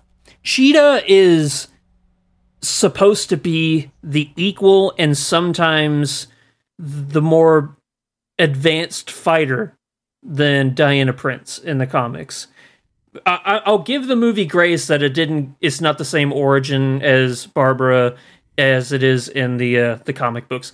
Cheetah 0.44 1.04
is 1.08 1.70
supposed 2.62 3.30
to 3.30 3.38
be 3.38 3.92
the 4.04 4.30
equal 4.36 4.94
and 5.00 5.18
sometimes 5.18 6.28
the 6.78 7.22
more 7.22 7.76
advanced 8.38 9.10
fighter 9.10 9.76
than 10.28 10.74
Diana 10.74 11.14
Prince 11.14 11.60
in 11.60 11.78
the 11.78 11.86
comics. 11.88 12.48
I, 13.26 13.40
I- 13.46 13.62
I'll 13.66 13.78
give 13.84 14.08
the 14.08 14.16
movie 14.16 14.46
grace 14.46 14.88
that 14.88 15.04
it 15.04 15.14
didn't. 15.14 15.56
It's 15.62 15.80
not 15.80 15.98
the 15.98 16.06
same 16.06 16.34
origin 16.34 17.02
as 17.02 17.46
Barbara 17.46 18.18
as 18.58 18.92
it 18.92 19.04
is 19.04 19.28
in 19.30 19.58
the 19.58 19.80
uh, 19.80 19.96
the 20.06 20.14
comic 20.14 20.48
books. 20.50 20.72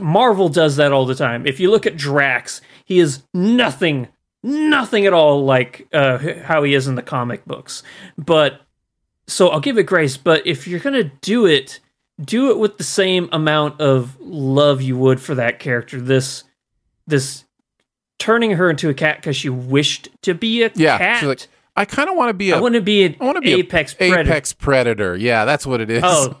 Marvel 0.00 0.48
does 0.48 0.76
that 0.76 0.92
all 0.92 1.06
the 1.06 1.14
time. 1.14 1.46
If 1.46 1.60
you 1.60 1.70
look 1.70 1.86
at 1.86 1.96
Drax, 1.96 2.60
he 2.84 2.98
is 2.98 3.22
nothing, 3.32 4.08
nothing 4.42 5.06
at 5.06 5.12
all 5.12 5.44
like 5.44 5.86
uh, 5.92 6.18
how 6.42 6.62
he 6.62 6.74
is 6.74 6.88
in 6.88 6.94
the 6.94 7.02
comic 7.02 7.44
books. 7.44 7.82
But 8.18 8.62
so 9.26 9.48
I'll 9.48 9.60
give 9.60 9.78
it 9.78 9.84
grace. 9.84 10.16
But 10.16 10.46
if 10.46 10.66
you're 10.66 10.80
gonna 10.80 11.04
do 11.04 11.46
it, 11.46 11.80
do 12.20 12.50
it 12.50 12.58
with 12.58 12.78
the 12.78 12.84
same 12.84 13.28
amount 13.32 13.80
of 13.80 14.18
love 14.20 14.82
you 14.82 14.96
would 14.96 15.20
for 15.20 15.34
that 15.36 15.58
character. 15.58 16.00
This 16.00 16.44
this 17.06 17.44
turning 18.22 18.52
her 18.52 18.70
into 18.70 18.88
a 18.88 18.94
cat 18.94 19.16
because 19.16 19.36
she 19.36 19.48
wished 19.48 20.08
to 20.22 20.32
be 20.32 20.62
a 20.62 20.70
Yeah, 20.76 20.96
cat. 20.96 21.24
like, 21.24 21.48
I 21.74 21.84
kind 21.84 22.08
of 22.08 22.16
want 22.16 22.30
to 22.30 22.34
be 22.34 22.50
a 22.52 22.56
I 22.56 22.60
want 22.60 22.74
to 22.76 22.80
be 22.80 23.02
an 23.04 23.16
I 23.20 23.24
want 23.24 23.36
to 23.36 23.40
be 23.40 23.54
apex 23.54 23.94
predator. 23.94 24.20
apex 24.20 24.52
predator. 24.52 25.16
Yeah, 25.16 25.44
that's 25.44 25.66
what 25.66 25.80
it 25.80 25.90
is. 25.90 26.02
Oh, 26.06 26.36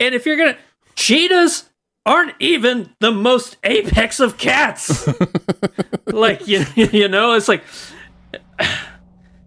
and 0.00 0.14
if 0.14 0.24
you're 0.24 0.36
gonna 0.38 0.56
cheetahs 0.96 1.64
aren't 2.06 2.34
even 2.38 2.88
the 3.00 3.10
most 3.12 3.58
apex 3.64 4.18
of 4.18 4.38
cats. 4.38 5.06
like 6.06 6.48
you, 6.48 6.64
you 6.74 7.06
know, 7.08 7.34
it's 7.34 7.48
like 7.48 7.62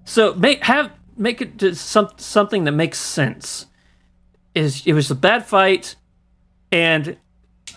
so 0.06 0.34
make 0.36 0.64
have 0.64 0.92
make 1.18 1.42
it 1.42 1.58
to 1.60 1.76
some 1.76 2.10
something 2.18 2.66
that 2.66 2.72
makes 2.74 3.00
sense. 3.00 3.66
Is 4.54 4.86
it 4.86 4.94
was 4.94 5.10
a 5.10 5.16
bad 5.16 5.46
fight, 5.46 5.96
and 6.72 7.18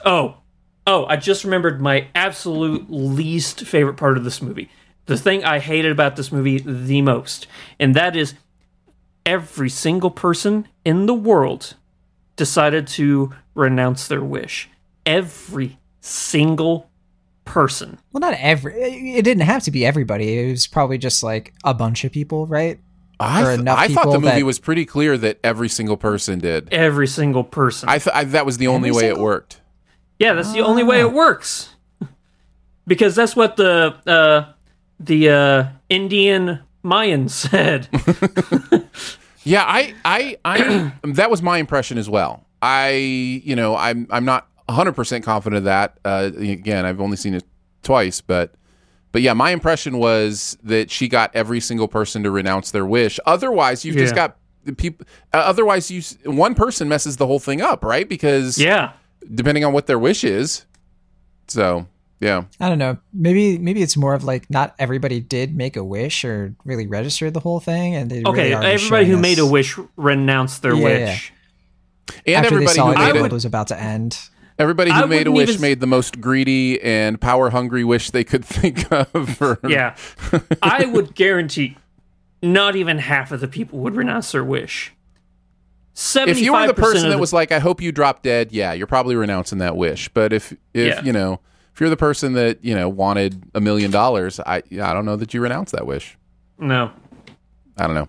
oh, 0.05 0.39
oh, 0.87 1.07
I 1.07 1.17
just 1.17 1.45
remembered 1.45 1.81
my 1.81 2.09
absolute 2.15 2.91
least 2.91 3.65
favorite 3.65 3.97
part 3.97 4.17
of 4.17 4.25
this 4.25 4.43
movie. 4.43 4.71
The 5.07 5.19
thing 5.19 5.45
I 5.45 5.59
hated 5.59 5.93
about 5.93 6.17
this 6.17 6.33
movie 6.33 6.59
the 6.59 7.03
most, 7.03 7.47
and 7.79 7.95
that 7.95 8.17
is 8.17 8.35
every 9.27 9.69
single 9.69 10.11
person 10.11 10.69
in 10.85 11.07
the 11.07 11.15
world 11.15 11.75
decided 12.37 12.87
to 12.87 13.33
renounce 13.55 14.09
their 14.09 14.23
wish. 14.23 14.71
Every 15.07 15.79
single 16.01 16.91
person. 17.45 17.99
Well, 18.13 18.21
not 18.21 18.35
every. 18.39 18.75
It 18.75 19.23
didn't 19.23 19.43
have 19.43 19.63
to 19.65 19.71
be 19.71 19.85
everybody. 19.85 20.39
It 20.39 20.51
was 20.51 20.67
probably 20.67 20.99
just 20.99 21.23
like 21.23 21.53
a 21.65 21.75
bunch 21.75 22.05
of 22.05 22.13
people, 22.13 22.47
right? 22.47 22.81
I, 23.21 23.57
th- 23.57 23.67
I 23.69 23.89
thought 23.89 24.11
the 24.11 24.19
movie 24.21 24.41
that- 24.41 24.45
was 24.45 24.59
pretty 24.59 24.85
clear 24.85 25.17
that 25.19 25.39
every 25.45 25.69
single 25.69 25.97
person 25.97 26.41
did. 26.41 26.73
Every 26.73 27.07
single 27.07 27.45
person. 27.45 27.89
I, 27.89 27.99
th- 27.99 28.15
I 28.15 28.25
that 28.25 28.45
was 28.45 28.59
the 28.59 28.67
only 28.67 28.89
Every 28.89 29.03
way 29.03 29.09
it 29.09 29.19
worked. 29.19 29.61
Yeah, 30.19 30.33
that's 30.35 30.53
the 30.53 30.61
only 30.61 30.83
way 30.83 31.03
Ah. 31.03 31.07
it 31.07 31.13
works. 31.13 31.71
because 32.87 33.15
that's 33.15 33.35
what 33.37 33.57
the 33.57 33.95
uh, 34.07 34.53
the 35.01 35.29
uh, 35.31 35.65
Indian 35.89 36.61
Mayans 36.85 37.31
said. 37.31 37.89
Yeah, 39.47 39.63
I, 39.63 39.93
I, 40.07 40.39
I, 40.43 40.93
that 41.03 41.31
was 41.31 41.43
my 41.43 41.59
impression 41.59 41.99
as 41.99 42.09
well. 42.09 42.47
I, 42.63 42.93
you 43.45 43.55
know, 43.55 43.77
I'm, 43.77 44.07
I'm 44.11 44.25
not 44.25 44.49
100 44.65 44.93
percent 44.95 45.23
confident 45.23 45.59
of 45.59 45.65
that. 45.65 45.99
Uh, 46.03 46.31
again, 46.39 46.87
I've 46.87 46.99
only 46.99 47.19
seen 47.19 47.35
it 47.35 47.45
twice, 47.83 48.23
but, 48.23 48.55
but 49.13 49.21
yeah, 49.21 49.35
my 49.35 49.51
impression 49.51 49.99
was 49.99 50.57
that 50.63 50.91
she 50.91 51.09
got 51.09 51.31
every 51.37 51.61
single 51.61 51.89
person 51.89 52.23
to 52.23 52.31
renounce 52.31 52.71
their 52.71 52.87
wish. 52.87 53.21
Otherwise, 53.27 53.85
you've 53.85 53.97
just 53.97 54.15
got 54.15 54.39
people. 54.79 55.07
Uh, 55.35 55.37
otherwise, 55.45 55.91
you 55.91 56.01
one 56.25 56.55
person 56.55 56.89
messes 56.89 57.19
the 57.19 57.27
whole 57.27 57.39
thing 57.39 57.61
up, 57.61 57.85
right? 57.85 58.09
Because 58.09 58.57
yeah. 58.59 58.93
Depending 59.33 59.65
on 59.65 59.73
what 59.73 59.87
their 59.87 59.99
wish 59.99 60.25
is. 60.25 60.65
So 61.49 61.87
yeah, 62.21 62.45
I 62.61 62.69
don't 62.69 62.79
know. 62.79 62.97
Maybe 63.13 63.59
maybe 63.59 63.83
it's 63.83 63.97
more 63.97 64.15
of 64.15 64.25
like 64.25 64.49
not 64.51 64.75
everybody 64.79 65.21
did 65.21 65.55
make 65.55 65.77
a 65.77 65.85
wish 65.85 66.25
or 66.25 66.55
really 66.65 66.87
registered 66.87 67.35
the 67.35 67.41
whole 67.41 67.61
thing, 67.61 67.95
and 67.95 68.11
they 68.11 68.23
Okay, 68.25 68.55
really 68.55 68.67
everybody 68.67 69.05
who 69.07 69.11
showing 69.13 69.21
made 69.21 69.39
a 69.39 69.47
wish 69.47 69.79
renounced 69.97 70.63
their 70.63 70.75
Yeah, 70.75 70.85
wish. 70.85 71.33
and 72.27 72.37
after 72.37 72.51
they 72.51 72.57
everybody 72.57 72.75
saw 72.77 72.93
who 72.93 72.99
made 72.99 73.17
it. 73.17 73.23
would- 73.23 73.33
was 73.33 73.45
about 73.45 73.69
to 73.69 73.81
end. 73.81 74.19
Everybody 74.57 74.93
who 74.93 75.03
I 75.03 75.07
made 75.07 75.27
a 75.27 75.33
wish 75.33 75.49
even- 75.51 75.61
made 75.61 75.81
the 75.81 75.87
most 75.89 76.21
greedy 76.21 76.81
and 76.81 77.21
power 77.21 77.51
hungry 77.51 77.83
wish 77.83 78.11
they 78.13 78.23
could 78.23 78.45
think 78.45 78.91
of. 78.93 79.09
For, 79.37 79.59
Yeah. 79.69 79.97
I 80.63 80.85
would 80.87 81.17
guarantee 81.17 81.77
not 82.41 82.77
even 82.77 82.99
half 82.99 83.33
of 83.33 83.41
the 83.41 83.49
people 83.49 83.81
would 83.81 83.97
renounce 83.97 84.31
their 84.31 84.45
wish. 84.45 84.94
Seventy 85.95 86.33
if 86.41 86.45
you 86.45 86.53
were 86.53 86.67
the 86.67 86.75
person 86.75 86.93
percent 86.95 87.11
that 87.11 87.19
was 87.21 87.33
like, 87.33 87.51
"I 87.53 87.59
hope 87.61 87.81
you 87.81 87.91
drop 87.93 88.23
dead," 88.23 88.53
yeah, 88.53 88.73
you're 88.73 88.87
probably 88.87 89.17
renouncing 89.17 89.59
that 89.59 89.77
wish. 89.77 90.09
But 90.11 90.33
if 90.33 90.53
if 90.75 90.87
Yeah. 90.97 91.03
you 91.03 91.13
know 91.13 91.41
if 91.73 91.81
you're 91.81 91.91
the 91.91 91.97
person 91.97 92.35
that 92.35 92.65
you 92.65 92.75
know 92.75 92.89
wanted 92.89 93.43
a 93.55 93.61
million 93.61 93.91
dollars, 93.91 94.39
I 94.41 94.57
I 94.81 94.93
don't 94.93 95.05
know 95.05 95.17
that 95.17 95.33
you 95.35 95.41
renounce 95.41 95.71
that 95.73 95.87
wish. 95.87 96.17
no. 96.59 96.91
I 97.77 97.89
don't 97.89 97.95
know. 97.97 98.09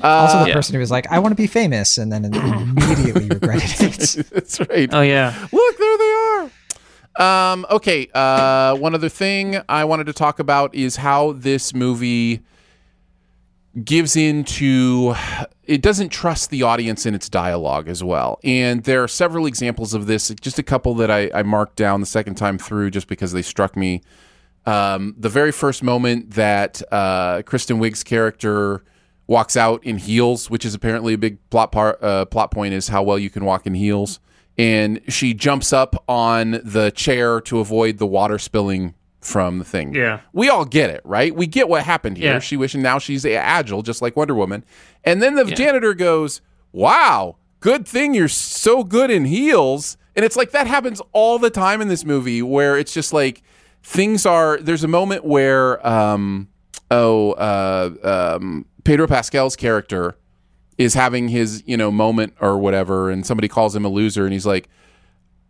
Also, 0.00 0.40
the 0.40 0.48
Yeah. 0.48 0.54
person 0.54 0.74
who 0.74 0.80
was 0.80 0.90
like, 0.90 1.06
"I 1.08 1.20
want 1.20 1.30
to 1.30 1.36
be 1.40 1.46
famous," 1.46 1.98
and 1.98 2.10
then 2.12 2.24
immediately 2.34 3.28
regretted 3.28 3.80
it. 3.80 4.26
That's 4.30 4.58
right. 4.68 4.88
Oh 4.92 5.02
yeah. 5.02 5.32
Look, 5.52 5.78
there 5.78 5.98
they 5.98 6.50
are. 7.20 7.52
Um, 7.52 7.64
okay. 7.70 8.08
Uh, 8.12 8.74
one 8.74 8.92
other 8.92 9.08
thing 9.08 9.60
I 9.68 9.84
wanted 9.84 10.06
to 10.06 10.12
talk 10.12 10.40
about 10.40 10.74
is 10.74 10.96
how 10.96 11.30
this 11.34 11.72
movie 11.72 12.40
gives 13.82 14.14
into 14.16 15.14
it 15.64 15.82
doesn't 15.82 16.10
trust 16.10 16.50
the 16.50 16.62
audience 16.62 17.06
in 17.06 17.14
its 17.14 17.28
dialogue 17.28 17.88
as 17.88 18.04
well. 18.04 18.38
And 18.44 18.84
there 18.84 19.02
are 19.02 19.08
several 19.08 19.46
examples 19.46 19.94
of 19.94 20.06
this. 20.06 20.28
Just 20.40 20.58
a 20.58 20.62
couple 20.62 20.94
that 20.96 21.10
I, 21.10 21.30
I 21.34 21.42
marked 21.42 21.76
down 21.76 22.00
the 22.00 22.06
second 22.06 22.34
time 22.34 22.58
through 22.58 22.90
just 22.90 23.08
because 23.08 23.32
they 23.32 23.42
struck 23.42 23.76
me. 23.76 24.02
Um, 24.66 25.14
the 25.18 25.28
very 25.28 25.52
first 25.52 25.82
moment 25.82 26.32
that 26.32 26.82
uh, 26.92 27.42
Kristen 27.42 27.78
Wiig's 27.78 28.02
character 28.02 28.84
walks 29.26 29.56
out 29.56 29.82
in 29.84 29.98
heels, 29.98 30.50
which 30.50 30.64
is 30.64 30.74
apparently 30.74 31.14
a 31.14 31.18
big 31.18 31.38
plot 31.50 31.72
part, 31.72 32.02
uh, 32.02 32.24
plot 32.26 32.50
point, 32.50 32.74
is 32.74 32.88
how 32.88 33.02
well 33.02 33.18
you 33.18 33.30
can 33.30 33.44
walk 33.44 33.66
in 33.66 33.74
heels. 33.74 34.20
And 34.56 35.00
she 35.08 35.34
jumps 35.34 35.72
up 35.72 36.04
on 36.08 36.60
the 36.62 36.92
chair 36.94 37.40
to 37.42 37.58
avoid 37.58 37.98
the 37.98 38.06
water 38.06 38.38
spilling 38.38 38.94
from 39.24 39.58
the 39.58 39.64
thing. 39.64 39.94
Yeah. 39.94 40.20
we 40.32 40.48
all 40.48 40.64
get 40.64 40.90
it, 40.90 41.00
right? 41.04 41.34
We 41.34 41.46
get 41.46 41.68
what 41.68 41.82
happened 41.82 42.18
here. 42.18 42.34
Yeah. 42.34 42.38
She 42.40 42.56
wished, 42.56 42.74
and 42.74 42.82
now 42.82 42.98
she's 42.98 43.24
agile, 43.24 43.82
just 43.82 44.02
like 44.02 44.16
Wonder 44.16 44.34
Woman. 44.34 44.64
And 45.02 45.22
then 45.22 45.34
the 45.34 45.44
janitor 45.44 45.94
goes, 45.94 46.40
"Wow, 46.72 47.36
good 47.60 47.88
thing 47.88 48.14
you're 48.14 48.28
so 48.28 48.84
good 48.84 49.10
in 49.10 49.24
heels." 49.24 49.96
And 50.14 50.24
it's 50.24 50.36
like 50.36 50.50
that 50.52 50.66
happens 50.66 51.00
all 51.12 51.38
the 51.38 51.50
time 51.50 51.80
in 51.80 51.88
this 51.88 52.04
movie, 52.04 52.42
where 52.42 52.78
it's 52.78 52.92
just 52.92 53.12
like 53.12 53.42
things 53.82 54.26
are. 54.26 54.58
There's 54.58 54.84
a 54.84 54.88
moment 54.88 55.24
where, 55.24 55.84
um, 55.86 56.48
oh, 56.90 57.32
uh, 57.32 58.36
um, 58.36 58.66
Pedro 58.84 59.06
Pascal's 59.06 59.56
character 59.56 60.16
is 60.76 60.94
having 60.94 61.28
his 61.28 61.62
you 61.66 61.76
know 61.76 61.90
moment 61.90 62.34
or 62.40 62.58
whatever, 62.58 63.10
and 63.10 63.24
somebody 63.26 63.48
calls 63.48 63.74
him 63.74 63.84
a 63.84 63.88
loser, 63.88 64.24
and 64.24 64.32
he's 64.32 64.46
like. 64.46 64.68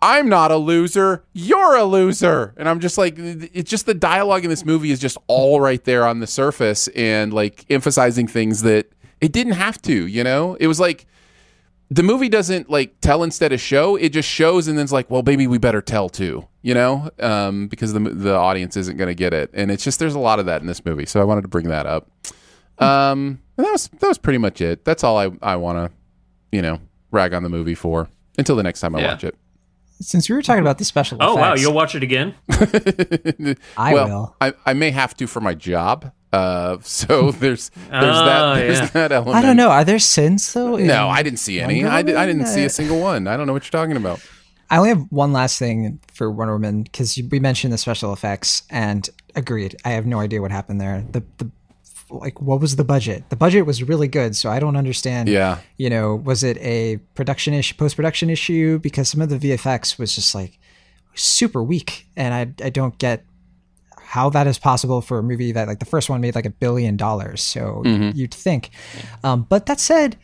I'm 0.06 0.28
not 0.28 0.50
a 0.50 0.56
loser. 0.56 1.24
You're 1.32 1.76
a 1.76 1.84
loser. 1.84 2.52
And 2.58 2.68
I'm 2.68 2.78
just 2.78 2.98
like, 2.98 3.14
it's 3.16 3.70
just 3.70 3.86
the 3.86 3.94
dialogue 3.94 4.44
in 4.44 4.50
this 4.50 4.64
movie 4.64 4.90
is 4.90 4.98
just 5.00 5.16
all 5.28 5.60
right 5.62 5.82
there 5.84 6.06
on 6.06 6.20
the 6.20 6.26
surface 6.26 6.88
and 6.88 7.32
like 7.32 7.64
emphasizing 7.70 8.26
things 8.26 8.60
that 8.62 8.92
it 9.22 9.32
didn't 9.32 9.54
have 9.54 9.80
to, 9.82 10.06
you 10.06 10.22
know? 10.22 10.56
It 10.60 10.66
was 10.66 10.78
like 10.78 11.06
the 11.90 12.02
movie 12.02 12.28
doesn't 12.28 12.68
like 12.68 13.00
tell 13.00 13.22
instead 13.22 13.52
of 13.54 13.60
show. 13.62 13.96
It 13.96 14.10
just 14.10 14.28
shows 14.28 14.68
and 14.68 14.76
then 14.76 14.82
it's 14.84 14.92
like, 14.92 15.10
well, 15.10 15.22
maybe 15.24 15.46
we 15.46 15.56
better 15.56 15.80
tell 15.80 16.10
too, 16.10 16.46
you 16.60 16.74
know? 16.74 17.08
Um, 17.18 17.68
because 17.68 17.94
the, 17.94 18.00
the 18.00 18.34
audience 18.34 18.76
isn't 18.76 18.98
going 18.98 19.08
to 19.08 19.14
get 19.14 19.32
it. 19.32 19.50
And 19.54 19.70
it's 19.70 19.84
just, 19.84 19.98
there's 20.00 20.14
a 20.14 20.18
lot 20.18 20.38
of 20.38 20.44
that 20.46 20.60
in 20.60 20.66
this 20.66 20.84
movie. 20.84 21.06
So 21.06 21.18
I 21.20 21.24
wanted 21.24 21.42
to 21.42 21.48
bring 21.48 21.68
that 21.68 21.86
up. 21.86 22.10
Um, 22.78 23.40
and 23.56 23.64
that 23.66 23.72
was, 23.72 23.88
that 23.88 24.06
was 24.08 24.18
pretty 24.18 24.38
much 24.38 24.60
it. 24.60 24.84
That's 24.84 25.02
all 25.02 25.16
I, 25.16 25.30
I 25.40 25.56
want 25.56 25.78
to, 25.78 25.96
you 26.52 26.60
know, 26.60 26.80
rag 27.10 27.32
on 27.32 27.42
the 27.42 27.48
movie 27.48 27.74
for 27.74 28.08
until 28.36 28.56
the 28.56 28.62
next 28.62 28.80
time 28.80 28.94
I 28.96 29.00
Yeah. 29.00 29.12
watch 29.12 29.24
it. 29.24 29.36
Since 30.00 30.28
we 30.28 30.34
were 30.34 30.42
talking 30.42 30.60
about 30.62 30.78
the 30.78 30.84
special 30.84 31.18
Oh 31.20 31.36
wow, 31.36 31.54
you'll 31.54 31.72
watch 31.72 31.94
it 31.94 32.02
again? 32.02 32.34
I 33.76 33.94
well, 33.94 34.08
will. 34.08 34.36
I, 34.40 34.52
I 34.66 34.72
may 34.72 34.90
have 34.90 35.16
to 35.16 35.26
for 35.26 35.40
my 35.40 35.54
job. 35.54 36.12
Uh, 36.32 36.78
so 36.82 37.30
there's 37.30 37.70
there's 37.70 38.16
Oh, 38.16 38.24
that 38.24 38.54
there's 38.56 38.78
yeah. 38.80 38.86
that 38.86 39.12
element. 39.12 39.36
I 39.36 39.42
don't 39.42 39.56
know. 39.56 39.70
Are 39.70 39.84
there 39.84 39.98
sins 39.98 40.52
though? 40.52 40.76
No, 40.76 41.08
I 41.08 41.22
didn't 41.22 41.38
see 41.38 41.60
any. 41.60 41.84
I, 41.84 42.02
did, 42.02 42.16
I 42.16 42.26
didn't 42.26 42.46
see 42.46 42.64
a 42.64 42.70
single 42.70 43.00
one. 43.00 43.26
I 43.28 43.36
don't 43.36 43.46
know 43.46 43.52
what 43.52 43.64
you're 43.64 43.80
talking 43.80 43.96
about. 43.96 44.20
I 44.70 44.78
only 44.78 44.88
have 44.88 45.06
one 45.10 45.32
last 45.32 45.58
thing 45.58 46.00
for 46.12 46.30
Wonder 46.30 46.54
Woman 46.54 46.82
because 46.82 47.20
we 47.30 47.38
mentioned 47.38 47.72
the 47.72 47.78
special 47.78 48.12
effects 48.12 48.62
and 48.70 49.08
agreed. 49.36 49.76
I 49.84 49.90
have 49.90 50.06
no 50.06 50.18
idea 50.18 50.40
what 50.40 50.50
happened 50.50 50.80
there. 50.80 51.04
The 51.12 51.22
the 51.38 51.50
like 52.10 52.40
what 52.40 52.60
was 52.60 52.76
the 52.76 52.84
budget? 52.84 53.30
The 53.30 53.36
budget 53.36 53.66
was 53.66 53.82
really 53.82 54.08
good, 54.08 54.36
so 54.36 54.50
I 54.50 54.60
don't 54.60 54.76
understand. 54.76 55.28
Yeah. 55.28 55.58
You 55.76 55.90
know, 55.90 56.14
was 56.14 56.42
it 56.42 56.58
a 56.58 56.98
production 57.14 57.54
issue, 57.54 57.74
post 57.76 57.96
production 57.96 58.30
issue? 58.30 58.78
Because 58.78 59.08
some 59.08 59.20
of 59.20 59.28
the 59.28 59.38
VFX 59.38 59.98
was 59.98 60.14
just 60.14 60.34
like 60.34 60.58
super 61.14 61.62
weak, 61.62 62.06
and 62.16 62.34
I 62.34 62.64
I 62.66 62.70
don't 62.70 62.98
get 62.98 63.24
how 64.00 64.30
that 64.30 64.46
is 64.46 64.58
possible 64.58 65.00
for 65.00 65.18
a 65.18 65.22
movie 65.22 65.50
that 65.52 65.66
like 65.66 65.80
the 65.80 65.86
first 65.86 66.08
one 66.08 66.20
made 66.20 66.34
like 66.34 66.46
a 66.46 66.50
billion 66.50 66.96
dollars. 66.96 67.42
So 67.42 67.82
you'd 67.84 68.34
think, 68.34 68.70
um, 69.24 69.46
but 69.48 69.66
that 69.66 69.80
said 69.80 70.16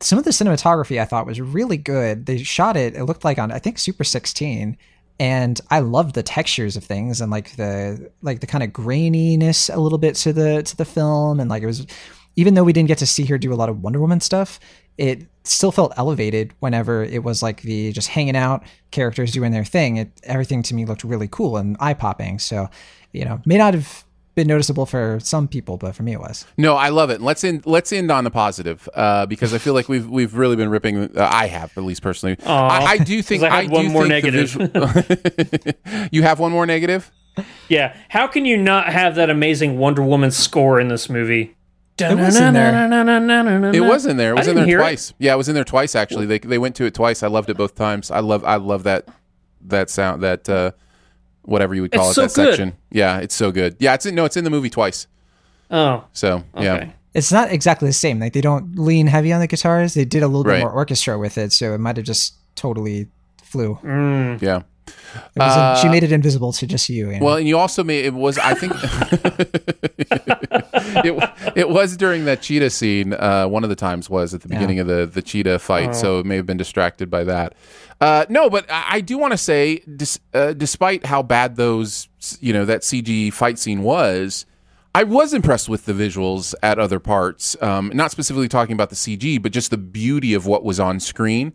some 0.00 0.18
of 0.18 0.24
the 0.24 0.30
cinematography 0.30 1.00
I 1.00 1.06
thought 1.06 1.26
was 1.26 1.40
really 1.40 1.76
good. 1.76 2.26
They 2.26 2.38
shot 2.38 2.76
it, 2.76 2.94
it 2.94 3.04
looked 3.04 3.24
like 3.24 3.38
on 3.38 3.50
I 3.50 3.58
think 3.58 3.78
Super 3.78 4.04
16 4.04 4.76
and 5.18 5.60
I 5.70 5.80
loved 5.80 6.14
the 6.14 6.22
textures 6.22 6.76
of 6.76 6.84
things 6.84 7.20
and 7.20 7.30
like 7.30 7.56
the 7.56 8.10
like 8.22 8.40
the 8.40 8.46
kind 8.46 8.62
of 8.62 8.70
graininess 8.70 9.74
a 9.74 9.80
little 9.80 9.98
bit 9.98 10.14
to 10.16 10.32
the 10.32 10.62
to 10.62 10.76
the 10.76 10.84
film 10.84 11.40
and 11.40 11.48
like 11.48 11.62
it 11.62 11.66
was 11.66 11.86
even 12.36 12.54
though 12.54 12.64
we 12.64 12.72
didn't 12.72 12.88
get 12.88 12.98
to 12.98 13.06
see 13.06 13.24
her 13.24 13.38
do 13.38 13.52
a 13.52 13.56
lot 13.56 13.68
of 13.68 13.82
Wonder 13.82 13.98
Woman 13.98 14.20
stuff, 14.20 14.60
it 14.98 15.26
still 15.44 15.72
felt 15.72 15.92
elevated 15.96 16.52
whenever 16.60 17.02
it 17.02 17.24
was 17.24 17.42
like 17.42 17.62
the 17.62 17.92
just 17.92 18.08
hanging 18.08 18.36
out 18.36 18.62
characters 18.90 19.32
doing 19.32 19.52
their 19.52 19.64
thing. 19.64 19.96
It 19.96 20.10
everything 20.22 20.62
to 20.64 20.74
me 20.74 20.84
looked 20.84 21.04
really 21.04 21.28
cool 21.28 21.56
and 21.56 21.76
eye 21.80 21.94
popping. 21.94 22.38
So, 22.38 22.68
you 23.12 23.24
know, 23.24 23.40
may 23.46 23.56
not 23.56 23.74
have 23.74 24.04
been 24.36 24.46
noticeable 24.46 24.86
for 24.86 25.18
some 25.20 25.48
people, 25.48 25.76
but 25.78 25.96
for 25.96 26.04
me 26.04 26.12
it 26.12 26.20
was. 26.20 26.46
No, 26.56 26.76
I 26.76 26.90
love 26.90 27.10
it. 27.10 27.20
Let's 27.20 27.42
end. 27.42 27.66
Let's 27.66 27.92
end 27.92 28.12
on 28.12 28.22
the 28.22 28.30
positive 28.30 28.88
uh, 28.94 29.26
because 29.26 29.52
I 29.52 29.58
feel 29.58 29.74
like 29.74 29.88
we've 29.88 30.08
we've 30.08 30.34
really 30.34 30.54
been 30.54 30.68
ripping. 30.68 31.16
Uh, 31.18 31.28
I 31.32 31.48
have 31.48 31.76
at 31.76 31.82
least 31.82 32.02
personally. 32.02 32.36
I, 32.46 32.84
I 32.84 32.98
do 32.98 33.20
think 33.22 33.42
'Cause 33.42 33.50
I 33.50 33.62
had 33.62 33.66
do 33.68 33.72
one 33.74 33.86
more 33.88 34.06
think 34.06 34.24
negative. 34.24 34.50
visual- 34.52 36.08
you 36.12 36.22
have 36.22 36.38
one 36.38 36.52
more 36.52 36.66
negative. 36.66 37.10
Yeah. 37.68 37.96
How 38.08 38.26
can 38.28 38.44
you 38.44 38.56
not 38.56 38.92
have 38.92 39.16
that 39.16 39.28
amazing 39.28 39.78
Wonder 39.78 40.02
Woman 40.02 40.30
score 40.30 40.78
in 40.80 40.88
this 40.88 41.10
movie? 41.10 41.56
It 41.98 42.14
was 42.18 42.36
in 42.38 42.52
there. 42.54 43.72
It 43.74 43.80
was 43.80 44.06
in 44.06 44.16
there. 44.18 44.32
It 44.32 44.36
I 44.36 44.38
was 44.40 44.48
in 44.48 44.54
didn't 44.56 44.68
there 44.68 44.82
hear 44.84 44.92
it. 44.92 45.12
Yeah, 45.18 45.32
it 45.34 45.36
was 45.36 45.48
in 45.48 45.54
there 45.54 45.64
twice 45.64 45.94
actually. 45.94 46.26
They 46.26 46.38
they 46.38 46.58
went 46.58 46.76
to 46.76 46.84
it 46.84 46.94
twice. 46.94 47.22
I 47.22 47.28
loved 47.28 47.48
it 47.50 47.56
both 47.56 47.74
times. 47.74 48.10
I 48.10 48.20
love 48.20 48.44
I 48.44 48.56
love 48.56 48.82
that 48.84 49.08
that 49.62 49.88
sound 49.90 50.22
that 50.22 50.48
uh, 50.48 50.72
whatever 51.46 51.74
you 51.74 51.82
would 51.82 51.92
call 51.92 52.10
It's 52.10 52.18
it 52.18 52.20
so 52.20 52.22
that 52.22 52.34
good. 52.34 52.50
section. 52.56 52.76
Yeah, 52.90 53.18
it's 53.18 53.34
so 53.34 53.50
good. 53.50 53.76
Yeah, 53.78 53.94
it's 53.94 54.04
in, 54.06 54.14
no, 54.14 54.24
it's 54.26 54.36
in 54.36 54.44
the 54.44 54.50
movie 54.50 54.70
twice. 54.70 55.06
Oh, 55.70 56.04
So 56.12 56.44
yeah. 56.60 56.90
it's 57.14 57.32
not 57.32 57.50
exactly 57.50 57.88
the 57.88 57.92
same. 57.94 58.20
Like 58.20 58.32
they 58.34 58.40
don't 58.40 58.78
lean 58.78 59.06
heavy 59.06 59.32
on 59.32 59.40
the 59.40 59.46
guitars. 59.46 59.94
They 59.94 60.04
did 60.04 60.22
a 60.22 60.26
little 60.28 60.44
Right. 60.44 60.56
bit 60.58 60.60
more 60.60 60.70
orchestra 60.72 61.18
with 61.18 61.38
it, 61.38 61.52
so 61.52 61.72
it 61.74 61.78
might 61.78 61.96
have 61.96 62.06
just 62.06 62.34
totally 62.54 63.08
flew. 63.42 63.78
Mm. 63.82 64.40
Yeah. 64.42 64.62
It 64.86 65.38
was 65.38 65.80
she 65.80 65.88
made 65.88 66.02
it 66.02 66.12
invisible 66.12 66.52
to 66.52 66.66
just 66.66 66.88
you. 66.88 67.10
you 67.10 67.18
know? 67.18 67.24
Well, 67.26 67.36
and 67.36 67.48
you 67.48 67.58
also 67.58 67.82
made 67.84 68.04
it 68.04 68.14
was 68.14 68.38
I 68.38 68.54
think 68.54 68.72
it 71.04 71.32
it 71.56 71.68
was 71.68 71.96
during 71.96 72.24
that 72.26 72.42
cheetah 72.42 72.70
scene. 72.70 73.14
Uh, 73.14 73.46
one 73.46 73.64
of 73.64 73.70
the 73.70 73.76
times 73.76 74.10
was 74.10 74.34
at 74.34 74.42
the 74.42 74.48
beginning 74.48 74.78
of 74.78 74.86
the 74.86 75.06
the 75.06 75.22
cheetah 75.22 75.58
fight, 75.58 75.94
so 75.94 76.18
it 76.20 76.26
may 76.26 76.36
have 76.36 76.46
been 76.46 76.56
distracted 76.56 77.10
by 77.10 77.24
that. 77.24 77.54
Uh, 78.00 78.26
no, 78.28 78.50
but 78.50 78.70
I, 78.70 78.84
I 78.88 79.00
do 79.00 79.16
want 79.16 79.32
to 79.32 79.38
say, 79.38 79.78
dis, 79.78 80.20
uh, 80.34 80.52
despite 80.52 81.06
how 81.06 81.22
bad 81.22 81.56
those 81.56 82.08
you 82.40 82.52
know 82.52 82.64
that 82.64 82.82
CG 82.82 83.32
fight 83.32 83.58
scene 83.58 83.82
was. 83.82 84.46
I 84.94 85.02
was 85.02 85.34
impressed 85.34 85.68
with 85.68 85.84
the 85.84 85.92
visuals 85.92 86.54
at 86.62 86.78
other 86.78 86.98
parts, 86.98 87.54
um, 87.62 87.92
not 87.92 88.10
specifically 88.12 88.48
talking 88.48 88.72
about 88.72 88.88
the 88.88 88.96
CG, 88.96 89.42
but 89.42 89.52
just 89.52 89.70
the 89.70 89.76
beauty 89.76 90.32
of 90.32 90.46
what 90.46 90.64
was 90.64 90.80
on 90.80 91.00
screen. 91.00 91.52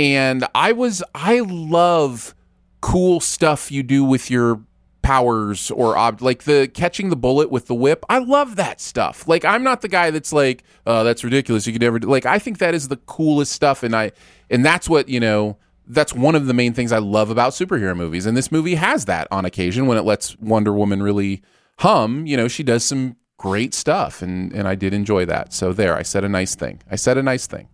And 0.00 0.44
I 0.56 0.72
was, 0.72 1.00
I 1.14 1.38
love 1.38 2.34
cool 2.80 3.20
stuff 3.20 3.70
you 3.70 3.82
do 3.82 4.04
with 4.04 4.30
your 4.30 4.60
powers 5.02 5.70
or 5.70 5.96
ob- 5.96 6.22
like 6.22 6.44
the 6.44 6.70
catching 6.72 7.10
the 7.10 7.16
bullet 7.16 7.50
with 7.50 7.66
the 7.66 7.74
whip. 7.74 8.04
I 8.08 8.18
love 8.18 8.56
that 8.56 8.80
stuff. 8.80 9.26
Like 9.26 9.44
I'm 9.44 9.62
not 9.62 9.80
the 9.80 9.88
guy 9.88 10.10
that's 10.10 10.32
like, 10.32 10.62
oh, 10.86 11.04
that's 11.04 11.24
ridiculous. 11.24 11.66
You 11.66 11.72
could 11.72 11.82
never 11.82 11.98
do. 11.98 12.08
like. 12.08 12.26
I 12.26 12.38
think 12.38 12.58
that 12.58 12.74
is 12.74 12.88
the 12.88 12.96
coolest 12.96 13.52
stuff, 13.52 13.82
and 13.82 13.94
I 13.94 14.12
and 14.50 14.64
that's 14.64 14.88
what 14.88 15.08
you 15.08 15.20
know. 15.20 15.58
That's 15.92 16.14
one 16.14 16.36
of 16.36 16.46
the 16.46 16.54
main 16.54 16.72
things 16.72 16.92
I 16.92 16.98
love 16.98 17.30
about 17.30 17.52
superhero 17.52 17.96
movies, 17.96 18.24
and 18.24 18.36
this 18.36 18.52
movie 18.52 18.76
has 18.76 19.06
that 19.06 19.26
on 19.32 19.44
occasion 19.44 19.86
when 19.86 19.98
it 19.98 20.02
lets 20.02 20.38
Wonder 20.38 20.72
Woman 20.72 21.02
really 21.02 21.42
hum. 21.78 22.26
You 22.26 22.36
know, 22.36 22.46
she 22.46 22.62
does 22.62 22.84
some 22.84 23.16
great 23.38 23.74
stuff, 23.74 24.22
and 24.22 24.52
and 24.52 24.68
I 24.68 24.76
did 24.76 24.94
enjoy 24.94 25.24
that. 25.24 25.52
So 25.52 25.72
there, 25.72 25.96
I 25.96 26.02
said 26.02 26.22
a 26.22 26.28
nice 26.28 26.54
thing. 26.54 26.80
I 26.88 26.94
said 26.94 27.18
a 27.18 27.22
nice 27.22 27.48
thing. 27.48 27.68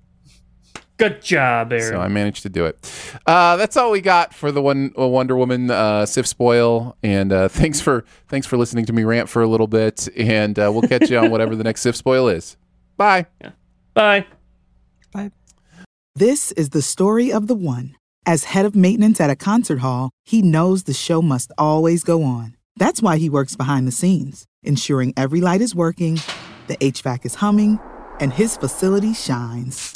Good 0.98 1.20
job, 1.20 1.72
Aaron. 1.72 1.92
So 1.92 2.00
I 2.00 2.08
managed 2.08 2.42
to 2.44 2.48
do 2.48 2.64
it. 2.64 2.78
Uh, 3.26 3.56
that's 3.56 3.76
all 3.76 3.90
we 3.90 4.00
got 4.00 4.32
for 4.32 4.50
the 4.50 4.62
one 4.62 4.92
uh, 4.98 5.06
Wonder 5.06 5.36
Woman 5.36 5.70
uh, 5.70 6.06
Sif 6.06 6.26
spoil. 6.26 6.96
And 7.02 7.32
uh, 7.32 7.48
thanks 7.50 7.80
for 7.80 8.04
thanks 8.28 8.46
for 8.46 8.56
listening 8.56 8.86
to 8.86 8.92
me 8.92 9.04
rant 9.04 9.28
for 9.28 9.42
a 9.42 9.48
little 9.48 9.66
bit. 9.66 10.08
And 10.16 10.58
uh, 10.58 10.70
we'll 10.72 10.88
catch 10.88 11.10
you 11.10 11.18
on 11.18 11.30
whatever 11.30 11.54
the 11.54 11.64
next 11.64 11.82
Sif 11.82 11.96
spoil 11.96 12.28
is. 12.28 12.56
Bye. 12.96 13.26
Yeah. 13.40 13.50
Bye. 13.94 14.26
Bye. 15.12 15.32
This 16.14 16.52
is 16.52 16.70
the 16.70 16.82
story 16.82 17.30
of 17.30 17.46
the 17.46 17.54
one. 17.54 17.94
As 18.24 18.44
head 18.44 18.66
of 18.66 18.74
maintenance 18.74 19.20
at 19.20 19.30
a 19.30 19.36
concert 19.36 19.78
hall, 19.80 20.10
he 20.24 20.42
knows 20.42 20.84
the 20.84 20.94
show 20.94 21.22
must 21.22 21.52
always 21.58 22.02
go 22.02 22.24
on. 22.24 22.56
That's 22.76 23.00
why 23.00 23.18
he 23.18 23.30
works 23.30 23.54
behind 23.54 23.86
the 23.86 23.92
scenes, 23.92 24.46
ensuring 24.62 25.14
every 25.16 25.40
light 25.40 25.60
is 25.60 25.74
working, 25.74 26.18
the 26.66 26.76
HVAC 26.78 27.24
is 27.24 27.36
humming, 27.36 27.78
and 28.18 28.32
his 28.32 28.56
facility 28.56 29.14
shines. 29.14 29.95